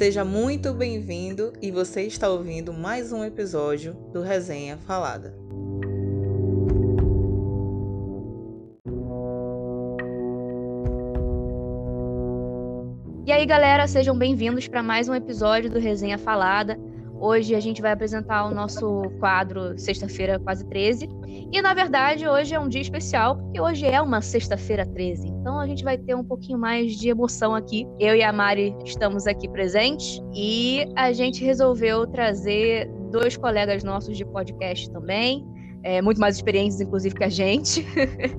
Seja 0.00 0.24
muito 0.24 0.72
bem-vindo 0.72 1.52
e 1.60 1.70
você 1.70 2.04
está 2.04 2.26
ouvindo 2.26 2.72
mais 2.72 3.12
um 3.12 3.22
episódio 3.22 3.92
do 4.14 4.22
Resenha 4.22 4.78
Falada. 4.78 5.36
E 13.26 13.30
aí, 13.30 13.44
galera, 13.44 13.86
sejam 13.86 14.16
bem-vindos 14.16 14.66
para 14.66 14.82
mais 14.82 15.06
um 15.06 15.14
episódio 15.14 15.68
do 15.68 15.78
Resenha 15.78 16.16
Falada. 16.16 16.78
Hoje 17.20 17.54
a 17.54 17.60
gente 17.60 17.82
vai 17.82 17.92
apresentar 17.92 18.46
o 18.46 18.54
nosso 18.54 19.02
quadro 19.20 19.78
Sexta-feira 19.78 20.38
Quase 20.38 20.66
13. 20.66 21.06
E 21.52 21.60
na 21.60 21.74
verdade, 21.74 22.26
hoje 22.26 22.54
é 22.54 22.58
um 22.58 22.66
dia 22.66 22.80
especial, 22.80 23.36
porque 23.36 23.60
hoje 23.60 23.84
é 23.84 24.00
uma 24.00 24.22
Sexta-feira 24.22 24.86
13. 24.86 25.28
Então 25.28 25.60
a 25.60 25.66
gente 25.66 25.84
vai 25.84 25.98
ter 25.98 26.14
um 26.14 26.24
pouquinho 26.24 26.58
mais 26.58 26.92
de 26.92 27.10
emoção 27.10 27.54
aqui. 27.54 27.86
Eu 27.98 28.16
e 28.16 28.22
a 28.22 28.32
Mari 28.32 28.74
estamos 28.86 29.26
aqui 29.26 29.46
presentes 29.50 30.18
e 30.34 30.86
a 30.96 31.12
gente 31.12 31.44
resolveu 31.44 32.06
trazer 32.06 32.90
dois 33.10 33.36
colegas 33.36 33.84
nossos 33.84 34.16
de 34.16 34.24
podcast 34.24 34.90
também, 34.90 35.46
é, 35.82 36.00
muito 36.00 36.18
mais 36.18 36.36
experientes, 36.36 36.80
inclusive, 36.80 37.14
que 37.14 37.24
a 37.24 37.28
gente, 37.28 37.86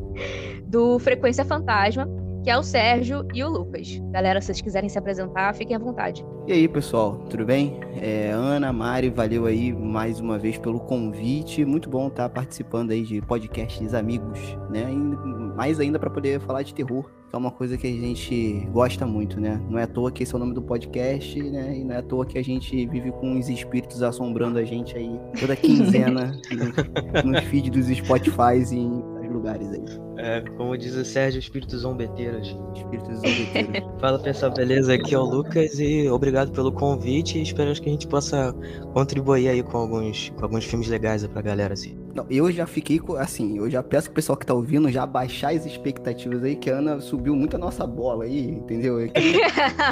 do 0.65 0.97
Frequência 0.97 1.45
Fantasma 1.45 2.07
que 2.43 2.49
é 2.49 2.57
o 2.57 2.63
Sérgio 2.63 3.25
e 3.33 3.43
o 3.43 3.49
Lucas. 3.49 3.99
Galera, 4.11 4.41
se 4.41 4.47
vocês 4.47 4.61
quiserem 4.61 4.89
se 4.89 4.97
apresentar, 4.97 5.53
fiquem 5.53 5.75
à 5.75 5.79
vontade. 5.79 6.25
E 6.47 6.53
aí, 6.53 6.67
pessoal, 6.67 7.17
tudo 7.29 7.45
bem? 7.45 7.79
É, 8.01 8.31
Ana, 8.31 8.73
Mari, 8.73 9.09
valeu 9.09 9.45
aí 9.45 9.71
mais 9.71 10.19
uma 10.19 10.39
vez 10.39 10.57
pelo 10.57 10.79
convite. 10.79 11.63
Muito 11.63 11.89
bom 11.89 12.07
estar 12.07 12.27
participando 12.29 12.91
aí 12.91 13.03
de 13.03 13.21
podcasts 13.21 13.93
amigos, 13.93 14.39
né? 14.71 14.91
E 14.91 15.55
mais 15.55 15.79
ainda 15.79 15.99
para 15.99 16.09
poder 16.09 16.39
falar 16.39 16.63
de 16.63 16.73
terror, 16.73 17.03
que 17.29 17.35
é 17.35 17.37
uma 17.37 17.51
coisa 17.51 17.77
que 17.77 17.85
a 17.85 17.91
gente 17.91 18.67
gosta 18.71 19.05
muito, 19.05 19.39
né? 19.39 19.61
Não 19.69 19.77
é 19.77 19.83
à 19.83 19.87
toa 19.87 20.11
que 20.11 20.23
esse 20.23 20.33
é 20.33 20.35
o 20.35 20.39
nome 20.39 20.55
do 20.55 20.61
podcast, 20.63 21.41
né? 21.43 21.77
E 21.77 21.83
não 21.83 21.93
é 21.93 21.97
à 21.99 22.01
toa 22.01 22.25
que 22.25 22.39
a 22.39 22.43
gente 22.43 22.87
vive 22.87 23.11
com 23.11 23.37
os 23.37 23.47
espíritos 23.49 24.01
assombrando 24.01 24.57
a 24.57 24.63
gente 24.63 24.97
aí 24.97 25.19
toda 25.39 25.55
quinzena 25.55 26.39
nos 27.23 27.23
no 27.23 27.41
feed 27.43 27.69
dos 27.69 27.85
Spotify 27.87 28.57
e 28.71 28.75
em 28.75 29.10
lugares 29.31 29.71
aí. 29.71 29.83
É, 30.17 30.41
como 30.57 30.77
diz 30.77 30.95
o 30.95 31.03
Sérgio, 31.03 31.39
espíritos 31.39 31.79
zombeteiros. 31.81 32.55
Espíritos 32.75 33.15
zombeteiros. 33.15 33.91
Fala 33.99 34.19
pessoal, 34.19 34.51
beleza? 34.53 34.93
Aqui 34.93 35.15
é 35.15 35.17
o 35.19 35.23
Lucas 35.23 35.79
e 35.79 36.07
obrigado 36.09 36.51
pelo 36.51 36.71
convite 36.71 37.39
e 37.39 37.41
esperamos 37.41 37.79
que 37.79 37.89
a 37.89 37.91
gente 37.91 38.07
possa 38.07 38.53
contribuir 38.93 39.47
aí 39.49 39.63
com 39.63 39.77
alguns, 39.77 40.29
com 40.29 40.43
alguns 40.43 40.65
filmes 40.65 40.87
legais 40.87 41.25
pra 41.25 41.41
galera, 41.41 41.73
assim. 41.73 41.97
Não, 42.13 42.25
eu 42.29 42.51
já 42.51 42.67
fiquei 42.67 42.99
assim, 43.17 43.57
eu 43.57 43.69
já 43.69 43.81
peço 43.81 44.07
pro 44.07 44.15
pessoal 44.15 44.37
que 44.37 44.45
tá 44.45 44.53
ouvindo 44.53 44.89
já 44.89 45.05
baixar 45.05 45.53
as 45.53 45.65
expectativas 45.65 46.43
aí, 46.43 46.55
que 46.57 46.69
a 46.69 46.77
Ana 46.77 46.99
subiu 46.99 47.35
muito 47.35 47.55
a 47.55 47.59
nossa 47.59 47.87
bola 47.87 48.25
aí, 48.25 48.49
entendeu? 48.49 48.99
É 48.99 49.09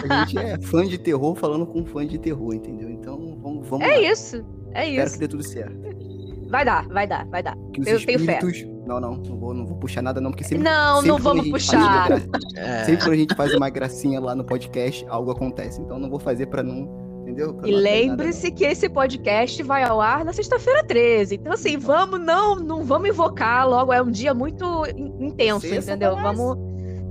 a 0.09 0.25
gente 0.25 0.37
é 0.37 0.59
fã 0.61 0.85
de 0.85 0.97
terror 0.97 1.33
falando 1.35 1.65
com 1.65 1.85
fã 1.85 2.05
de 2.05 2.17
terror, 2.17 2.53
entendeu? 2.53 2.89
Então 2.89 3.39
vamos, 3.41 3.67
vamos 3.67 3.87
É 3.87 3.95
lá. 3.95 4.01
isso, 4.01 4.45
é 4.73 4.89
Espero 4.89 5.05
isso. 5.07 5.13
que 5.13 5.19
dê 5.21 5.27
tudo 5.29 5.43
certo. 5.43 5.79
Vai 6.49 6.65
dar, 6.65 6.87
vai 6.89 7.07
dar, 7.07 7.25
vai 7.27 7.43
dar. 7.43 7.55
Eu 7.85 8.03
tenho 8.05 8.19
fé. 8.19 8.39
Não, 8.89 8.99
não, 8.99 9.15
não 9.15 9.37
vou, 9.37 9.53
não 9.53 9.65
vou 9.65 9.77
puxar 9.77 10.01
nada 10.01 10.19
não, 10.19 10.31
porque 10.31 10.43
sempre... 10.43 10.63
Não, 10.63 10.95
sempre 10.95 11.07
não 11.09 11.15
quando 11.17 11.23
vamos 11.23 11.39
a 11.41 11.43
gente 11.43 11.51
puxar. 11.53 12.07
faz 12.07 12.23
uma 12.25 12.31
gra- 12.31 12.39
É, 12.57 12.83
Sempre 12.85 13.01
quando 13.03 13.13
a 13.13 13.17
gente 13.17 13.35
faz 13.35 13.53
uma 13.53 13.69
gracinha 13.69 14.19
lá 14.19 14.33
no 14.35 14.43
podcast, 14.43 15.05
algo 15.09 15.31
acontece. 15.31 15.79
Então 15.81 15.99
não 15.99 16.09
vou 16.09 16.19
fazer 16.19 16.47
pra 16.47 16.63
não... 16.63 17.07
Entendeu? 17.21 17.53
Pra 17.53 17.69
E 17.69 17.71
lembre-se 17.71 18.51
que 18.51 18.65
esse 18.65 18.89
podcast 18.89 19.61
vai 19.61 19.83
ao 19.83 20.01
ar 20.01 20.25
na 20.25 20.33
sexta-feira 20.33 20.83
13. 20.83 21.35
Então, 21.35 21.53
assim, 21.53 21.77
vamos, 21.77 22.19
não, 22.19 22.55
não 22.55 22.83
vamos 22.83 23.09
invocar 23.09 23.69
logo. 23.69 23.93
É 23.93 24.01
um 24.01 24.09
dia 24.09 24.33
muito 24.33 24.65
in- 24.97 25.27
intenso, 25.27 25.67
Sexta, 25.67 25.91
entendeu? 25.91 26.15
mas- 26.15 26.35
Vamos. 26.35 26.57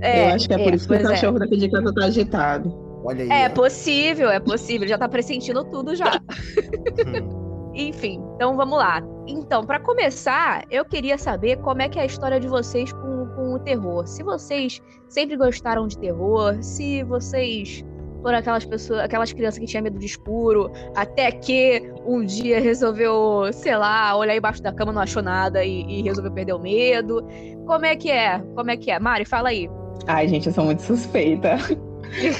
É, 0.01 0.29
eu 0.31 0.35
acho 0.35 0.47
que 0.47 0.53
é, 0.53 0.57
por 0.63 0.73
isso 0.73 0.87
que 0.87 0.93
o 0.93 0.97
é. 0.97 1.03
cachorro 1.03 1.39
daqui 1.39 1.55
de 1.55 1.69
casa 1.71 1.93
tá 1.93 2.05
agitado. 2.05 2.73
Olha 3.05 3.23
aí. 3.23 3.29
É 3.31 3.47
ó. 3.47 3.49
possível, 3.51 4.29
é 4.29 4.39
possível. 4.41 4.85
Já 4.89 4.97
tá 4.97 5.07
pressentindo 5.07 5.63
tudo 5.63 5.95
já. 5.95 6.19
Enfim, 7.79 8.21
então 8.35 8.57
vamos 8.57 8.77
lá. 8.77 9.01
Então, 9.25 9.65
pra 9.65 9.79
começar, 9.79 10.65
eu 10.69 10.83
queria 10.83 11.17
saber 11.17 11.57
como 11.59 11.81
é 11.81 11.87
que 11.87 11.97
é 11.97 12.01
a 12.01 12.05
história 12.05 12.37
de 12.37 12.47
vocês 12.47 12.91
com, 12.91 13.25
com 13.35 13.53
o 13.53 13.59
terror. 13.59 14.05
Se 14.05 14.21
vocês 14.21 14.81
sempre 15.07 15.37
gostaram 15.37 15.87
de 15.87 15.97
terror, 15.97 16.61
se 16.61 17.03
vocês 17.03 17.85
foram 18.21 18.37
aquelas 18.37 18.65
pessoas, 18.65 18.99
aquelas 18.99 19.31
crianças 19.31 19.59
que 19.59 19.65
tinham 19.65 19.83
medo 19.83 19.97
de 19.97 20.07
escuro, 20.07 20.69
até 20.93 21.31
que 21.31 21.89
um 22.05 22.25
dia 22.25 22.59
resolveu, 22.59 23.49
sei 23.53 23.77
lá, 23.77 24.13
olhar 24.13 24.35
embaixo 24.35 24.61
da 24.61 24.73
cama, 24.73 24.91
não 24.91 25.01
achou 25.01 25.23
nada 25.23 25.63
e, 25.63 25.83
e 25.83 26.01
resolveu 26.01 26.33
perder 26.33 26.51
o 26.51 26.59
medo. 26.59 27.25
Como 27.65 27.85
é 27.85 27.95
que 27.95 28.11
é? 28.11 28.39
Como 28.55 28.69
é 28.69 28.75
que 28.75 28.91
é? 28.91 28.99
Mari, 28.99 29.23
fala 29.23 29.49
aí. 29.49 29.69
Ai, 30.05 30.27
gente, 30.27 30.47
eu 30.47 30.53
sou 30.53 30.65
muito 30.65 30.81
suspeita 30.81 31.55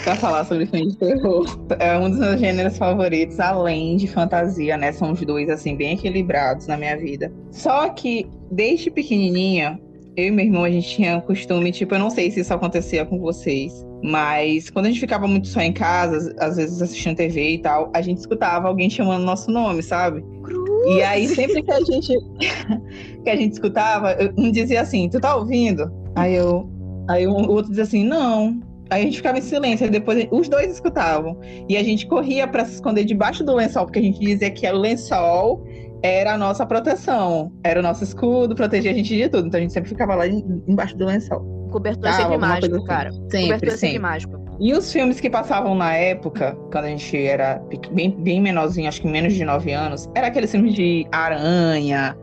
pra 0.04 0.16
falar 0.16 0.46
sobre 0.46 0.66
filme 0.66 0.88
de 0.88 0.98
terror. 0.98 1.46
É 1.80 1.98
um 1.98 2.10
dos 2.10 2.20
meus 2.20 2.40
gêneros 2.40 2.78
favoritos, 2.78 3.40
além 3.40 3.98
de 3.98 4.08
fantasia, 4.08 4.78
né? 4.78 4.92
São 4.92 5.12
os 5.12 5.22
dois, 5.22 5.50
assim, 5.50 5.76
bem 5.76 5.94
equilibrados 5.94 6.68
na 6.68 6.78
minha 6.78 6.98
vida. 6.98 7.32
Só 7.52 7.90
que, 7.90 8.28
desde 8.52 8.90
pequenininha, 8.90 9.80
eu 10.16 10.26
e 10.26 10.32
meu 10.32 10.46
irmão, 10.46 10.64
a 10.64 10.70
gente 10.70 10.90
tinha 10.90 11.22
costume, 11.22 11.72
tipo, 11.72 11.96
eu 11.96 12.00
não 12.00 12.10
sei 12.10 12.30
se 12.32 12.42
isso 12.42 12.54
acontecia 12.54 13.06
com 13.06 13.20
vocês, 13.20 13.72
mas 14.04 14.70
quando 14.70 14.88
a 14.88 14.90
gente 14.90 15.00
ficava 15.00 15.28
muito 15.28 15.48
só 15.48 15.62
em 15.62 15.74
casa, 15.74 16.36
às 16.40 16.58
vezes 16.58 16.82
assistindo 16.82 17.16
TV 17.16 17.52
e 17.52 17.60
tal, 17.60 17.92
a 17.94 18.02
gente 18.02 18.18
escutava 18.18 18.68
alguém 18.68 18.90
chamando 18.90 19.24
nosso 19.24 19.50
nome, 19.52 19.82
sabe? 19.82 20.24
E 20.88 21.02
aí, 21.04 21.28
sempre 21.28 21.62
que 21.62 21.72
a 21.72 21.82
gente 21.82 22.14
que 23.24 23.30
a 23.30 23.36
gente 23.36 23.54
escutava, 23.54 24.16
um 24.38 24.52
dizia 24.52 24.82
assim, 24.82 25.10
tu 25.10 25.20
tá 25.20 25.36
ouvindo? 25.36 25.92
Aí 26.16 26.36
eu. 26.36 26.70
Aí 27.08 27.28
o 27.28 27.34
outro 27.34 27.70
dizia 27.70 27.84
assim, 27.84 28.04
não. 28.04 28.60
Aí 28.90 29.02
a 29.02 29.06
gente 29.06 29.18
ficava 29.18 29.38
em 29.38 29.42
silêncio, 29.42 29.86
aí 29.86 29.92
depois 29.92 30.28
os 30.32 30.50
dois 30.50 30.72
escutavam. 30.74 31.38
E 31.68 31.78
a 31.78 31.84
gente 31.84 32.08
corria 32.08 32.48
pra 32.48 32.66
se 32.66 32.74
esconder 32.76 33.04
debaixo 33.06 33.44
do 33.44 33.54
lençol, 33.56 33.86
porque 33.86 34.00
a 34.00 34.02
gente 34.02 34.20
dizia 34.20 34.50
que 34.50 34.68
o 34.68 34.78
lençol 34.78 35.64
era 36.02 36.34
a 36.34 36.38
nossa 36.38 36.66
proteção, 36.66 37.52
era 37.64 37.80
o 37.80 37.84
nosso 37.84 38.04
escudo, 38.04 38.56
protegia 38.56 38.92
a 38.92 38.94
gente 38.94 39.16
de 39.16 39.30
tudo. 39.30 39.48
Então 39.48 39.58
a 39.60 39.62
gente 39.62 39.74
sempre 39.74 39.90
ficava 39.90 40.16
lá 40.16 40.28
em- 40.28 40.64
embaixo 40.68 40.98
do 40.98 41.06
lençol. 41.06 41.42
Cobertor 41.72 42.06
é 42.08 42.12
Tá, 42.12 42.18
sempre 42.18 42.34
alguma 42.34 42.48
mágico, 42.48 42.76
assim. 42.78 42.86
cara. 42.86 43.12
Sempre, 43.12 43.42
Cobertor 43.42 43.68
é 43.68 43.72
sempre 43.72 43.78
sempre. 43.78 44.00
mágico. 44.00 44.40
E 44.60 44.74
os 44.74 44.92
filmes 44.92 45.20
que 45.22 45.30
passavam 45.30 45.76
na 45.76 45.94
época, 45.94 46.58
quando 46.72 46.86
a 46.86 46.90
gente 46.90 47.16
era 47.16 47.62
bem, 47.92 48.10
bem 48.12 48.42
menorzinho, 48.42 48.88
acho 48.90 49.02
que 49.02 49.08
menos 49.08 49.34
de 49.34 49.46
9 49.46 49.72
anos, 49.72 50.10
era 50.16 50.28
aqueles 50.28 50.52
filmes 50.52 50.74
de 50.74 51.06
aranha, 51.12 52.18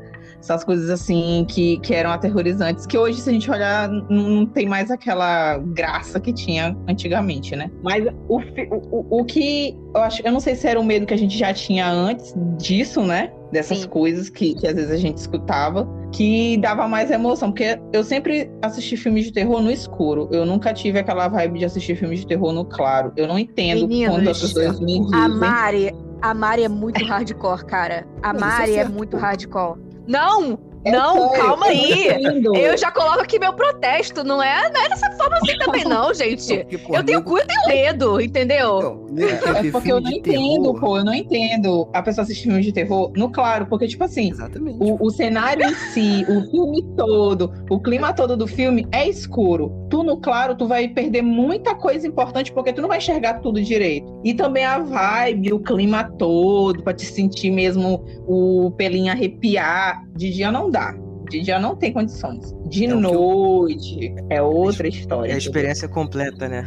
essas 0.46 0.62
coisas 0.64 0.88
assim 0.90 1.44
que, 1.48 1.78
que 1.80 1.92
eram 1.94 2.10
aterrorizantes, 2.10 2.86
que 2.86 2.96
hoje, 2.96 3.20
se 3.20 3.28
a 3.28 3.32
gente 3.32 3.50
olhar, 3.50 3.88
não 4.08 4.46
tem 4.46 4.66
mais 4.66 4.90
aquela 4.90 5.58
graça 5.58 6.20
que 6.20 6.32
tinha 6.32 6.76
antigamente, 6.88 7.54
né? 7.56 7.70
Mas 7.82 8.06
o, 8.28 8.40
o, 8.40 9.20
o- 9.20 9.24
que 9.24 9.76
eu 9.94 10.00
acho, 10.02 10.22
eu 10.24 10.30
não 10.30 10.38
sei 10.40 10.54
se 10.54 10.68
era 10.68 10.78
o 10.78 10.84
medo 10.84 11.04
que 11.04 11.12
a 11.14 11.18
gente 11.18 11.36
já 11.36 11.52
tinha 11.52 11.90
antes 11.90 12.32
disso, 12.58 13.02
né? 13.02 13.32
Dessas 13.50 13.78
Sim. 13.78 13.88
coisas 13.88 14.28
que, 14.28 14.54
que 14.54 14.66
às 14.66 14.74
vezes 14.74 14.90
a 14.90 14.96
gente 14.96 15.18
escutava, 15.18 15.88
que 16.12 16.56
dava 16.58 16.86
mais 16.86 17.10
emoção, 17.10 17.50
porque 17.50 17.78
eu 17.92 18.04
sempre 18.04 18.50
assisti 18.62 18.96
filmes 18.96 19.24
de 19.24 19.32
terror 19.32 19.60
no 19.60 19.70
escuro. 19.70 20.28
Eu 20.30 20.46
nunca 20.46 20.72
tive 20.72 20.98
aquela 20.98 21.26
vibe 21.28 21.58
de 21.60 21.64
assistir 21.64 21.96
filmes 21.96 22.20
de 22.20 22.26
terror 22.26 22.52
no 22.52 22.64
claro. 22.64 23.12
Eu 23.16 23.26
não 23.26 23.38
entendo 23.38 23.88
Meninos, 23.88 24.14
quando 24.16 24.28
as 24.28 24.40
pessoas 24.40 24.78
me 24.80 25.00
dizem. 25.00 25.20
A 25.20 25.28
Mari, 25.28 25.92
a 26.22 26.34
Mari 26.34 26.64
é 26.64 26.68
muito 26.68 27.04
hardcore, 27.04 27.64
cara. 27.66 28.06
A 28.22 28.30
é 28.30 28.32
Mari 28.32 28.70
é 28.72 28.74
certo, 28.74 28.92
muito 28.92 29.16
hardcore. 29.16 29.78
Não! 30.06 30.65
É 30.86 30.90
não, 30.92 31.30
sério, 31.30 31.44
calma 31.44 31.66
eu 31.66 31.70
aí! 31.72 32.44
Eu 32.62 32.78
já 32.78 32.90
coloco 32.92 33.20
aqui 33.20 33.38
meu 33.38 33.52
protesto, 33.52 34.22
não 34.22 34.42
é, 34.42 34.70
não 34.70 34.80
é 34.80 34.88
dessa 34.88 35.10
forma 35.12 35.36
assim 35.38 35.58
também, 35.58 35.82
não, 35.88 36.14
gente. 36.14 36.58
Porque, 36.58 36.78
pô, 36.78 36.94
Eu 36.94 37.04
tenho 37.04 37.22
cu, 37.22 37.38
eu 37.38 37.46
tenho 37.46 37.66
medo, 37.66 38.20
entendeu? 38.20 39.06
Então, 39.12 39.58
É 39.64 39.70
porque 39.70 39.90
eu 39.90 40.00
não 40.00 40.10
entendo, 40.10 40.62
terror. 40.62 40.80
pô, 40.80 40.98
eu 40.98 41.04
não 41.04 41.14
entendo 41.14 41.88
a 41.92 42.02
pessoa 42.02 42.22
assistir 42.22 42.44
filmes 42.44 42.64
de 42.64 42.72
terror 42.72 43.10
no 43.16 43.30
claro, 43.30 43.66
porque, 43.66 43.88
tipo 43.88 44.04
assim, 44.04 44.32
o, 44.78 45.04
o 45.06 45.10
cenário 45.10 45.64
em 45.66 45.74
si, 45.74 46.24
o 46.28 46.50
filme 46.50 46.82
todo, 46.96 47.52
o 47.68 47.80
clima 47.80 48.12
todo 48.12 48.36
do 48.36 48.46
filme 48.46 48.86
é 48.92 49.08
escuro. 49.08 49.72
Tu 49.90 50.02
no 50.02 50.18
claro, 50.18 50.54
tu 50.54 50.66
vai 50.68 50.86
perder 50.88 51.22
muita 51.22 51.74
coisa 51.74 52.06
importante, 52.06 52.52
porque 52.52 52.72
tu 52.72 52.80
não 52.80 52.88
vai 52.88 52.98
enxergar 52.98 53.40
tudo 53.40 53.60
direito. 53.60 54.20
E 54.24 54.34
também 54.34 54.64
a 54.64 54.78
vibe, 54.78 55.52
o 55.52 55.58
clima 55.60 56.04
todo, 56.18 56.82
pra 56.82 56.92
te 56.92 57.04
sentir 57.06 57.50
mesmo 57.50 58.04
o 58.26 58.70
pelinho 58.76 59.10
arrepiar. 59.12 60.04
De 60.16 60.30
dia 60.30 60.50
não 60.50 60.70
dá. 60.70 60.75
De 61.28 61.40
dia 61.40 61.58
não 61.58 61.74
tem 61.74 61.92
condições. 61.92 62.54
De 62.68 62.84
É 62.84 62.88
que 62.88 62.92
eu- 62.94 63.00
noite 63.00 64.14
é 64.30 64.40
outra 64.40 64.86
história. 64.86 65.32
é 65.32 65.34
a 65.34 65.38
experiência 65.38 65.88
completa, 65.88 66.48
né? 66.48 66.64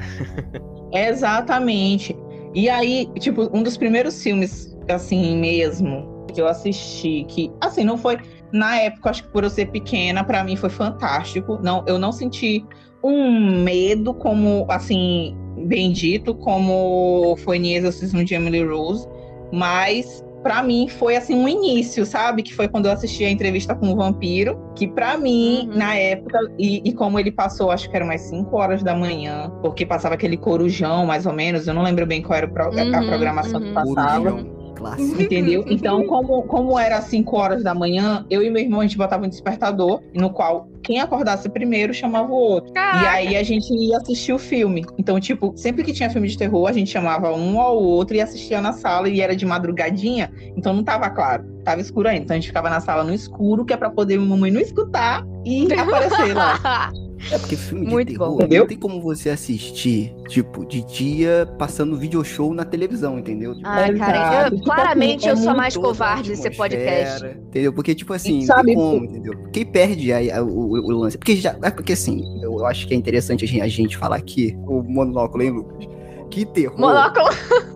Exatamente. 0.91 2.15
E 2.53 2.69
aí, 2.69 3.07
tipo, 3.19 3.49
um 3.55 3.63
dos 3.63 3.77
primeiros 3.77 4.21
filmes, 4.21 4.75
assim 4.89 5.37
mesmo, 5.37 6.25
que 6.33 6.41
eu 6.41 6.47
assisti, 6.47 7.25
que, 7.27 7.51
assim, 7.61 7.83
não 7.83 7.97
foi. 7.97 8.17
Na 8.51 8.77
época, 8.79 9.11
acho 9.11 9.23
que 9.23 9.29
por 9.29 9.43
eu 9.43 9.49
ser 9.49 9.67
pequena, 9.67 10.23
pra 10.23 10.43
mim 10.43 10.55
foi 10.55 10.69
fantástico. 10.69 11.59
Não, 11.61 11.83
eu 11.87 11.99
não 11.99 12.11
senti 12.11 12.65
um 13.03 13.63
medo 13.63 14.13
como, 14.13 14.65
assim, 14.69 15.37
bendito, 15.67 16.33
como 16.33 17.35
foi 17.37 17.57
em 17.57 17.75
Exorcismo 17.75 18.23
de 18.25 18.33
Emily 18.33 18.63
Rose. 18.63 19.07
Mas 19.53 20.23
pra 20.41 20.63
mim 20.63 20.87
foi 20.87 21.15
assim 21.15 21.35
um 21.35 21.47
início, 21.47 22.05
sabe? 22.05 22.43
Que 22.43 22.53
foi 22.53 22.67
quando 22.67 22.85
eu 22.87 22.91
assisti 22.91 23.23
a 23.25 23.29
entrevista 23.29 23.75
com 23.75 23.87
o 23.91 23.95
vampiro, 23.95 24.57
que 24.75 24.87
pra 24.87 25.17
mim, 25.17 25.67
Uhum. 25.69 25.77
na 25.77 25.95
época, 25.95 26.39
e, 26.57 26.81
e 26.87 26.93
como 26.93 27.19
ele 27.19 27.31
passou, 27.31 27.71
acho 27.71 27.89
que 27.89 27.95
era 27.95 28.05
umas 28.05 28.21
5 28.21 28.55
horas 28.57 28.81
da 28.83 28.95
manhã, 28.95 29.51
porque 29.61 29.85
passava 29.85 30.15
aquele 30.15 30.37
corujão, 30.37 31.05
mais 31.05 31.25
ou 31.25 31.33
menos, 31.33 31.67
eu 31.67 31.73
não 31.73 31.81
lembro 31.83 32.05
bem 32.05 32.21
qual 32.21 32.37
era 32.37 32.45
o 32.47 32.49
pro- 32.51 32.67
a 32.79 32.99
Uhum, 32.99 33.05
programação 33.05 33.59
que 33.59 33.67
uhum. 33.67 33.73
passava. 33.73 34.31
Corujão, 34.31 34.58
clássico. 34.79 35.21
Entendeu? 35.21 35.65
Então, 35.79 36.05
como, 36.07 36.43
como 36.43 36.77
era 36.77 36.97
às 36.97 37.05
5 37.05 37.37
horas 37.37 37.63
da 37.63 37.73
manhã, 37.73 38.25
eu 38.29 38.41
e 38.41 38.49
meu 38.49 38.61
irmão 38.61 38.81
a 38.81 38.83
gente 38.83 38.97
botava 38.97 39.25
um 39.25 39.29
despertador, 39.29 40.01
no 40.13 40.29
qual 40.29 40.67
quem 40.81 40.99
acordasse 40.99 41.47
primeiro 41.47 41.93
chamava 41.93 42.29
o 42.29 42.35
outro. 42.35 42.71
E 42.71 42.73
Caraca. 42.73 43.11
aí 43.11 43.37
a 43.37 43.43
gente 43.43 43.73
ia 43.73 43.97
assistir 43.97 44.33
o 44.33 44.39
filme. 44.39 44.85
Então, 44.97 45.19
tipo, 45.19 45.53
sempre 45.55 45.83
que 45.83 45.93
tinha 45.93 46.09
filme 46.09 46.27
de 46.27 46.37
terror, 46.37 46.67
a 46.67 46.73
gente 46.73 46.89
chamava 46.89 47.31
um 47.31 47.59
ao 47.59 47.77
outro 47.77 48.15
e 48.15 48.21
assistia 48.21 48.59
na 48.59 48.73
sala 48.73 49.07
e 49.07 49.21
era 49.21 49.35
de 49.35 49.45
madrugadinha, 49.45 50.31
então 50.57 50.73
não 50.73 50.83
tava 50.83 51.09
claro, 51.09 51.45
tava 51.63 51.81
escuro 51.81 52.09
ainda. 52.09 52.23
Então 52.23 52.35
a 52.35 52.39
gente 52.39 52.47
ficava 52.47 52.69
na 52.69 52.79
sala 52.79 53.03
no 53.03 53.13
escuro, 53.13 53.63
que 53.63 53.73
é 53.73 53.77
pra 53.77 53.89
poder 53.89 54.19
mamãe 54.19 54.51
não 54.51 54.59
escutar 54.59 55.25
e 55.45 55.71
aparecer 55.73 56.33
lá. 56.33 56.91
É 57.31 57.37
porque 57.37 57.55
filme 57.55 57.85
de 57.85 57.91
Muito 57.91 58.07
terror 58.13 58.37
bom. 58.37 58.47
Não 58.47 58.67
tem 58.67 58.77
como 58.77 59.01
você 59.01 59.29
assistir, 59.29 60.13
tipo, 60.27 60.65
de 60.65 60.81
dia 60.85 61.47
passando 61.57 61.97
video 61.97 62.23
show 62.23 62.53
na 62.53 62.63
televisão, 62.63 63.19
entendeu? 63.19 63.53
Tipo, 63.55 63.67
Ai, 63.67 63.93
cara, 63.95 64.47
eu- 64.47 64.51
Tipo 64.51 64.63
claramente 64.65 65.27
eu 65.27 65.35
sou 65.37 65.55
mais 65.55 65.75
covarde 65.75 66.29
desse 66.29 66.49
podcast. 66.51 67.25
Entendeu? 67.25 67.73
Porque, 67.73 67.93
tipo 67.93 68.13
assim, 68.13 68.39
não 68.39 68.45
sabe, 68.45 68.65
tem 68.67 68.75
como, 68.75 69.05
entendeu? 69.05 69.33
Quem 69.51 69.65
perde 69.65 70.13
aí 70.13 70.31
a- 70.31 70.43
o, 70.43 70.47
o- 70.47 70.85
o 70.87 70.91
lance. 70.91 71.17
Porque 71.17 71.35
já. 71.35 71.57
É 71.61 71.69
porque 71.69 71.93
assim, 71.93 72.23
eu 72.41 72.65
acho 72.65 72.87
que 72.87 72.93
é 72.93 72.97
interessante 72.97 73.43
a 73.45 73.47
gente, 73.47 73.61
a 73.61 73.67
gente 73.67 73.97
falar 73.97 74.15
aqui, 74.15 74.57
o 74.67 74.81
monóculo, 74.81 75.43
hein, 75.43 75.51
Lucas? 75.51 75.87
Que 76.31 76.45
terror. 76.45 76.79
Monóculo, 76.79 77.25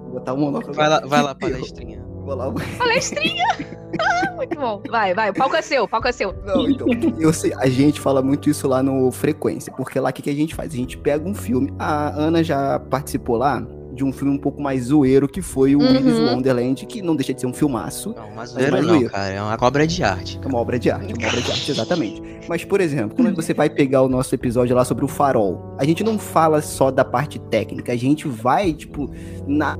Vou 0.03 0.11
botar 0.13 0.33
o 0.33 0.37
monóculo. 0.37 0.73
Vai 0.73 0.87
lá, 0.87 0.99
vai 1.05 1.21
lá, 1.23 1.33
palestrinha. 1.35 2.01
Vou 2.23 2.35
lá, 2.35 2.51
palestrinha. 2.77 3.45
Muito 4.35 4.55
bom. 4.57 4.81
Vai, 4.89 5.13
vai. 5.13 5.29
O 5.29 5.33
palco 5.33 5.55
é 5.55 5.61
seu, 5.61 5.83
o 5.83 5.87
palco 5.87 6.07
é 6.07 6.11
seu. 6.11 6.33
Não, 6.45 6.67
então, 6.69 6.87
eu 7.19 7.31
sei, 7.31 7.53
a 7.55 7.67
gente 7.69 7.99
fala 8.01 8.21
muito 8.21 8.49
isso 8.49 8.67
lá 8.67 8.81
no 8.81 9.11
Frequência, 9.11 9.71
porque 9.75 9.99
lá 9.99 10.09
o 10.09 10.13
que, 10.13 10.21
que 10.21 10.29
a 10.29 10.33
gente 10.35 10.55
faz? 10.55 10.73
A 10.73 10.75
gente 10.75 10.97
pega 10.97 11.27
um 11.27 11.33
filme, 11.35 11.71
a 11.77 12.09
Ana 12.09 12.43
já 12.43 12.79
participou 12.79 13.37
lá 13.37 13.65
de 13.93 14.03
um 14.03 14.11
filme 14.11 14.33
um 14.33 14.39
pouco 14.39 14.59
mais 14.59 14.85
zoeiro, 14.85 15.27
que 15.27 15.39
foi 15.41 15.75
o 15.75 15.79
Uhum. 15.79 16.33
Wonderland, 16.33 16.83
que 16.87 16.99
não 17.01 17.15
deixa 17.15 17.31
de 17.33 17.41
ser 17.41 17.45
um 17.47 17.53
filmaço, 17.53 18.09
Não, 18.17 18.23
mas 18.31 18.35
Mas 18.35 18.49
zoeira 18.51 18.71
vai 18.71 18.81
não, 18.81 18.97
doer. 18.97 19.11
cara. 19.11 19.29
É 19.33 19.41
uma 19.41 19.57
cobra 19.57 19.85
de 19.85 20.03
arte. 20.03 20.39
é 20.43 20.47
uma 20.47 20.57
obra 20.57 20.79
de 20.79 20.89
arte, 20.89 21.13
é 21.13 21.15
uma 21.15 21.27
obra 21.27 21.41
de 21.41 21.51
arte, 21.51 21.71
exatamente. 21.71 22.21
Mas, 22.49 22.65
por 22.65 22.81
exemplo, 22.81 23.15
quando 23.15 23.35
você 23.35 23.53
vai 23.53 23.69
pegar 23.69 24.01
o 24.01 24.09
nosso 24.09 24.33
episódio 24.33 24.75
lá 24.75 24.83
sobre 24.83 25.05
o 25.05 25.07
farol, 25.07 25.75
a 25.77 25.85
gente 25.85 26.03
não 26.03 26.17
fala 26.17 26.59
só 26.63 26.89
da 26.89 27.05
parte 27.05 27.37
técnica, 27.39 27.91
a 27.93 27.95
gente 27.95 28.27
vai, 28.27 28.73
tipo, 28.73 29.07
na 29.45 29.77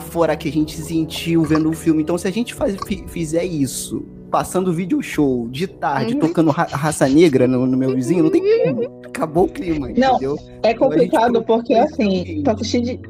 fora 0.00 0.36
que 0.36 0.48
a 0.48 0.52
gente 0.52 0.76
sentiu 0.80 1.42
vendo 1.42 1.68
o 1.70 1.72
filme. 1.72 2.02
Então, 2.02 2.16
se 2.16 2.28
a 2.28 2.30
gente 2.30 2.54
faz, 2.54 2.76
fi- 2.86 3.04
fizer 3.08 3.44
isso, 3.44 4.04
passando 4.30 4.72
video 4.72 5.02
show 5.02 5.48
de 5.48 5.66
tarde, 5.66 6.14
Uhum. 6.14 6.20
tocando 6.20 6.50
ra- 6.50 6.64
raça 6.70 7.08
negra 7.08 7.46
no, 7.46 7.66
no 7.66 7.76
meu 7.76 7.94
vizinho, 7.94 8.24
não 8.24 8.30
tem 8.30 8.42
como. 8.64 9.00
Acabou 9.04 9.44
o 9.44 9.48
clima, 9.48 9.88
Não, 9.96 10.10
entendeu? 10.16 10.36
É 10.62 10.70
Então, 10.70 10.86
a 10.88 10.90
complicado 10.90 11.34
gente 11.36 11.46
porque, 11.46 11.74
assim, 11.74 12.42
tu 12.44 12.50
assistir 12.50 12.80
de, 12.80 13.00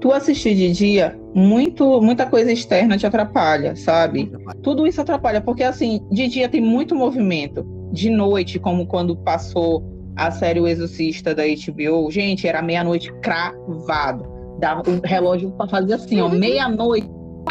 tu 0.00 0.12
assistir 0.12 0.54
de 0.54 0.72
dia, 0.72 1.18
muito, 1.34 2.00
muita 2.00 2.24
coisa 2.26 2.50
externa 2.50 2.96
te 2.96 3.06
atrapalha, 3.06 3.76
sabe? 3.76 4.32
Tudo 4.62 4.86
isso 4.86 5.00
atrapalha, 5.00 5.40
porque, 5.40 5.62
assim, 5.62 6.00
de 6.10 6.28
dia 6.28 6.48
tem 6.48 6.60
muito 6.60 6.94
movimento. 6.94 7.64
De 7.92 8.08
noite, 8.08 8.58
como 8.58 8.86
quando 8.86 9.16
passou 9.16 9.82
a 10.16 10.30
série 10.30 10.60
O 10.60 10.66
Exorcista 10.66 11.34
da 11.34 11.42
HBO, 11.44 12.10
gente, 12.10 12.46
era 12.46 12.62
meia-noite 12.62 13.12
cravado. 13.22 14.24
Dava, 14.60 14.82
o 14.88 15.00
relógio 15.02 15.54
fazia 15.70 15.96
assim, 15.96 16.20
ó, 16.20 16.28
meia-noite 16.28 17.08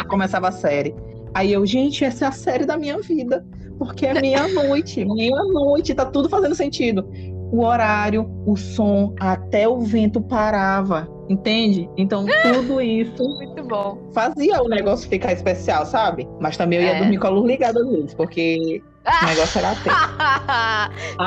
começava 0.08 0.48
a 0.48 0.52
série. 0.52 0.94
Aí 1.34 1.52
eu, 1.52 1.64
gente, 1.66 2.04
essa 2.04 2.24
é 2.24 2.28
a 2.28 2.32
série 2.32 2.64
da 2.64 2.76
minha 2.76 2.98
vida. 2.98 3.44
Porque 3.78 4.06
é 4.06 4.20
meia-noite, 4.20 5.04
meia-noite, 5.06 5.94
tá 5.94 6.04
tudo 6.04 6.28
fazendo 6.28 6.54
sentido 6.54 7.06
o 7.52 7.64
horário, 7.64 8.30
o 8.46 8.56
som, 8.56 9.12
até 9.18 9.66
o 9.68 9.80
vento 9.80 10.20
parava, 10.20 11.08
entende? 11.28 11.90
Então 11.96 12.24
tudo 12.44 12.80
isso 12.80 13.24
Muito 13.28 13.64
bom. 13.64 13.98
fazia 14.14 14.62
o 14.62 14.68
negócio 14.68 15.08
ficar 15.08 15.32
especial, 15.32 15.84
sabe? 15.84 16.28
Mas 16.40 16.56
também 16.56 16.78
eu 16.78 16.84
ia 16.84 16.92
É. 16.92 16.98
dormir 17.00 17.18
com 17.18 17.26
a 17.26 17.30
luz 17.30 17.46
ligada 17.48 17.80
às 17.80 17.88
vezes, 17.90 18.14
porque 18.14 18.80
o 19.06 19.26
negócio 19.26 19.58
era 19.58 19.74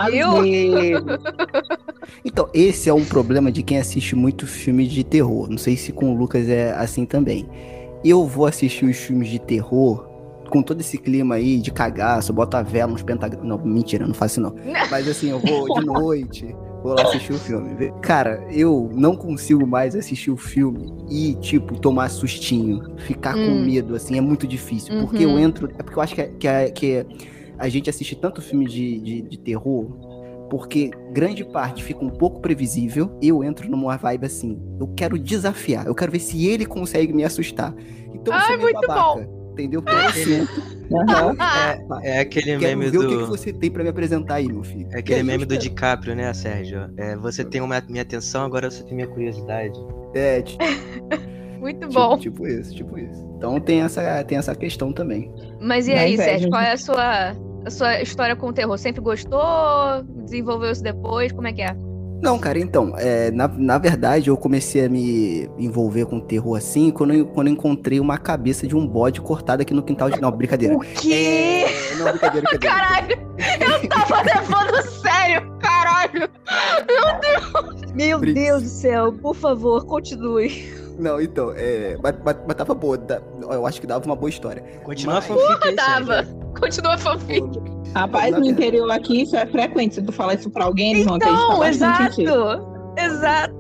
vezes. 0.08 1.04
Então, 2.26 2.50
esse 2.54 2.90
é 2.90 2.94
um 2.94 3.04
problema 3.04 3.52
de 3.52 3.64
quem 3.64 3.78
assiste 3.78 4.16
muito 4.16 4.46
filme 4.48 4.88
de 4.88 5.04
terror. 5.04 5.50
Não 5.50 5.58
sei 5.58 5.76
se 5.76 5.92
com 5.92 6.14
o 6.14 6.16
Lucas 6.18 6.48
é 6.50 6.72
assim 6.74 7.06
também. 7.06 7.48
Eu 8.04 8.26
vou 8.26 8.46
assistir 8.46 8.86
os 8.86 8.98
filmes 8.98 9.30
de 9.30 9.40
terror 9.40 10.06
com 10.50 10.62
todo 10.62 10.82
esse 10.82 10.98
clima 10.98 11.36
aí 11.36 11.58
de 11.60 11.72
cagaço, 11.72 12.32
boto 12.34 12.56
a 12.58 12.62
vela, 12.62 12.92
uns 12.94 13.02
pentagramas. 13.04 13.48
Não, 13.48 13.58
mentira, 13.58 14.06
não 14.06 14.14
faço 14.14 14.40
não. 14.42 14.54
Mas 14.92 15.08
assim, 15.08 15.30
eu 15.32 15.40
vou 15.40 15.74
de 15.80 15.86
noite, 15.86 16.56
vou 16.84 16.94
lá 16.94 17.04
assistir 17.04 17.34
o 17.34 17.40
filme. 17.40 17.92
Cara, 18.02 18.46
eu 18.52 18.90
não 18.94 19.16
consigo 19.16 19.66
mais 19.66 19.96
assistir 19.96 20.32
o 20.32 20.38
filme 20.38 20.94
e, 21.10 21.36
tipo, 21.36 21.80
tomar 21.80 22.10
sustinho, 22.10 22.96
ficar 22.98 23.34
com 23.34 23.40
Hum. 23.52 23.66
medo, 23.66 23.96
assim, 23.96 24.18
é 24.18 24.22
muito 24.22 24.46
difícil. 24.46 25.00
Porque 25.02 25.24
eu 25.26 25.30
Uhum. 25.30 25.40
entro. 25.40 25.70
É 25.80 25.84
porque 25.84 25.98
eu 25.98 26.04
acho 26.04 26.16
que, 26.16 26.22
é- 26.22 26.28
que, 26.40 26.48
é- 26.48 26.70
que 26.72 27.06
a 27.64 27.70
gente 27.70 27.90
assiste 27.90 28.16
tanto 28.16 28.42
filme 28.42 28.66
de, 28.66 29.00
de, 29.00 29.22
de 29.22 29.38
terror 29.40 29.88
porque 30.50 30.92
grande 31.14 31.44
parte 31.46 31.84
fica 31.84 32.04
um 32.04 32.10
pouco 32.10 32.42
previsível. 32.42 33.18
Eu 33.22 33.44
entro 33.44 33.68
numa 33.70 33.98
vibe 33.98 34.26
assim, 34.26 34.62
eu 34.80 34.88
quero 34.90 35.18
desafiar, 35.18 35.88
eu 35.88 35.96
quero 35.96 36.12
ver 36.12 36.20
se 36.20 36.46
ele 36.46 36.66
consegue 36.66 37.14
me 37.14 37.24
assustar. 37.24 37.74
Então 38.14 38.34
eu 38.34 38.40
Ai, 38.40 38.58
muito 38.58 38.82
babaca, 38.82 39.28
entendeu? 39.52 39.82
Porque 39.82 39.96
eu 39.96 40.12
sento, 40.12 40.62
Aham. 40.94 41.36
É 42.04 42.20
aquele 42.20 42.58
quero 42.58 42.78
meme 42.78 42.92
ver 42.92 42.98
o 42.98 43.08
que, 43.08 43.18
que 43.18 43.24
do. 43.24 43.28
você 43.28 43.54
tem 43.54 43.72
pra 43.72 43.82
me 43.84 43.90
apresentar 43.90 44.36
aí, 44.36 44.48
meu 44.48 44.64
filho. 44.64 44.88
É 44.92 45.00
aquele 45.00 45.22
aí, 45.22 45.24
meme 45.26 45.46
do 45.46 45.58
DiCaprio, 45.58 46.16
né, 46.16 46.32
Sérgio? 46.34 46.90
É, 46.98 47.16
você 47.16 47.44
tem 47.44 47.62
uma, 47.62 47.82
minha 47.88 48.02
atenção, 48.02 48.44
agora 48.44 48.70
você 48.70 48.84
tem 48.84 48.96
minha 48.96 49.08
curiosidade. 49.08 49.80
É, 50.14 50.42
ti- 50.44 50.58
Muito 51.60 51.88
tipo, 51.88 51.94
bom. 51.94 52.18
tipo 52.18 52.46
isso, 52.46 52.76
tipo 52.76 53.00
isso. 53.00 53.34
Então 53.38 53.60
tem 53.60 53.82
essa, 53.82 54.24
tem 54.24 54.38
essa 54.38 54.54
questão 54.54 54.94
também. 54.94 55.34
Mas 55.60 55.88
e 55.88 55.94
aí, 55.94 56.14
inveja, 56.14 56.30
Sérgio, 56.30 56.50
qual 56.50 56.62
né? 56.62 56.70
é 56.70 56.72
a 56.74 56.78
sua, 56.78 57.34
a 57.66 57.70
sua 57.70 58.02
história 58.02 58.36
com 58.36 58.48
o 58.48 58.54
terror? 58.54 58.78
Sempre 58.78 59.02
gostou? 59.02 60.04
Desenvolveu 60.24 60.72
isso 60.72 60.84
depois? 60.84 61.32
Como 61.32 61.48
é 61.48 61.54
que 61.54 61.62
é? 61.62 61.76
Não, 62.22 62.40
cara, 62.40 62.58
então, 62.58 62.94
é, 62.98 63.30
na, 63.32 63.50
na 63.50 63.78
verdade 63.78 64.30
eu 64.30 64.38
comecei 64.38 64.86
a 64.86 64.90
me 64.90 65.50
envolver 65.60 66.06
com 66.06 66.22
terror 66.22 66.56
assim 66.58 66.90
quando 66.90 67.14
eu, 67.14 67.26
quando 67.26 67.48
eu 67.48 67.54
encontrei 67.54 68.00
uma 68.00 68.18
cabeça 68.18 68.66
de 68.66 68.74
um 68.78 68.88
bode 68.88 69.20
cortada 69.20 69.64
aqui 69.64 69.74
no 69.74 69.84
quintal 69.84 70.10
de. 70.10 70.22
Não, 70.22 70.32
brincadeira. 70.32 70.74
O 70.74 70.80
quê? 70.80 71.66
É, 71.68 71.96
não, 71.98 72.06
brincadeira, 72.12 72.48
brincadeira. 72.50 72.60
Caralho! 72.60 73.18
Eu 73.84 73.90
tava 73.90 74.22
levando 74.22 74.82
sério! 75.02 75.58
Caralho! 75.60 76.30
Meu 76.88 77.20
Deus! 77.20 77.92
Meu 77.94 78.20
Brin- 78.20 78.34
Deus 78.36 78.64
do 78.64 78.70
céu, 78.70 79.12
por 79.12 79.36
favor, 79.36 79.86
continue. 79.86 80.66
Não, 81.00 81.20
então, 81.22 81.52
é. 81.56 81.98
Mas, 82.02 82.16
mas, 82.24 82.36
mas 82.48 82.56
tava 82.56 82.74
boa. 82.74 82.98
da- 82.98 83.22
Eu 83.52 83.66
acho 83.66 83.82
que 83.82 83.88
dava 83.88 84.06
uma 84.06 84.16
boa 84.16 84.30
história. 84.30 84.64
Continua 84.84 85.16
Mas- 85.16 85.26
a 85.26 85.28
fanfic 85.34 85.68
aí, 85.68 85.76
Dava. 85.76 86.24
Continua 86.60 86.94
a 86.94 86.98
fanfic. 86.98 87.44
Rapaz, 87.96 88.26
no 88.32 88.38
verdade- 88.42 88.50
interior 88.50 88.92
aqui 88.92 89.22
isso 89.24 89.36
é 89.36 89.46
frequente. 89.46 89.96
Se 89.96 90.02
tu 90.02 90.12
falar 90.12 90.36
isso 90.36 90.50
pra 90.50 90.66
alguém, 90.66 90.94
eles 90.94 91.06
vão 91.06 91.16
acreditar 91.16 91.44
Então, 91.44 91.64
em 91.66 92.10
ti. 92.10 92.22
exato! 92.24 92.74
Exato. 92.98 93.54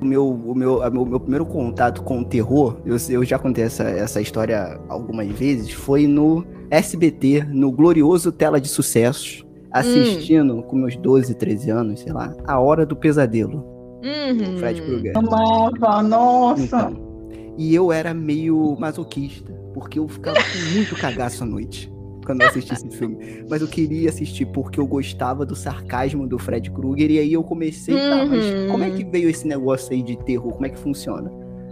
O 0.00 0.04
meu, 0.04 0.28
o 0.28 0.54
meu, 0.54 0.82
a 0.82 0.90
meu, 0.90 1.04
meu 1.06 1.20
primeiro 1.20 1.46
contato 1.46 2.02
com 2.02 2.20
o 2.20 2.24
terror, 2.24 2.76
eu, 2.84 2.96
eu 3.08 3.24
já 3.24 3.38
contei 3.38 3.64
essa, 3.64 3.84
essa 3.84 4.20
história 4.20 4.80
algumas 4.88 5.28
vezes, 5.28 5.70
foi 5.72 6.06
no 6.08 6.44
SBT, 6.70 7.44
no 7.48 7.70
glorioso 7.70 8.32
Tela 8.32 8.60
de 8.60 8.68
Sucessos, 8.68 9.46
assistindo 9.70 10.62
com 10.64 10.76
meus 10.76 10.96
12, 10.96 11.34
13 11.34 11.70
anos, 11.70 12.00
sei 12.00 12.12
lá, 12.12 12.34
A 12.46 12.58
Hora 12.58 12.84
do 12.84 12.96
Pesadelo, 12.96 13.64
Uhum. 14.02 14.58
Fred 14.58 14.82
Krueger. 14.82 15.12
Amava, 15.16 16.02
nossa. 16.02 16.62
Então, 16.62 17.12
e 17.58 17.74
eu 17.74 17.92
era 17.92 18.12
meio 18.12 18.76
masoquista, 18.78 19.52
porque 19.74 19.98
eu 19.98 20.08
ficava 20.08 20.36
com 20.38 20.74
muito 20.74 20.96
cagaço 20.96 21.44
à 21.44 21.46
noite 21.46 21.90
quando 22.24 22.40
eu 22.42 22.48
assistia 22.48 22.74
esse 22.74 22.88
filme. 22.90 23.44
Mas 23.50 23.60
eu 23.62 23.68
queria 23.68 24.08
assistir 24.08 24.46
porque 24.46 24.78
eu 24.78 24.86
gostava 24.86 25.44
do 25.44 25.54
sarcasmo 25.56 26.26
do 26.26 26.38
Fred 26.38 26.70
Krueger, 26.70 27.10
e 27.10 27.18
aí 27.18 27.32
eu 27.32 27.42
comecei, 27.42 27.94
tá, 27.96 28.24
mas 28.24 28.44
Uhum. 28.44 28.68
como 28.70 28.84
é 28.84 28.90
que 28.90 29.04
veio 29.04 29.28
esse 29.28 29.46
negócio 29.46 29.92
aí 29.92 30.02
de 30.02 30.16
terror? 30.24 30.52
Como 30.52 30.66
é 30.66 30.68
que 30.68 30.78
funciona? 30.78 31.30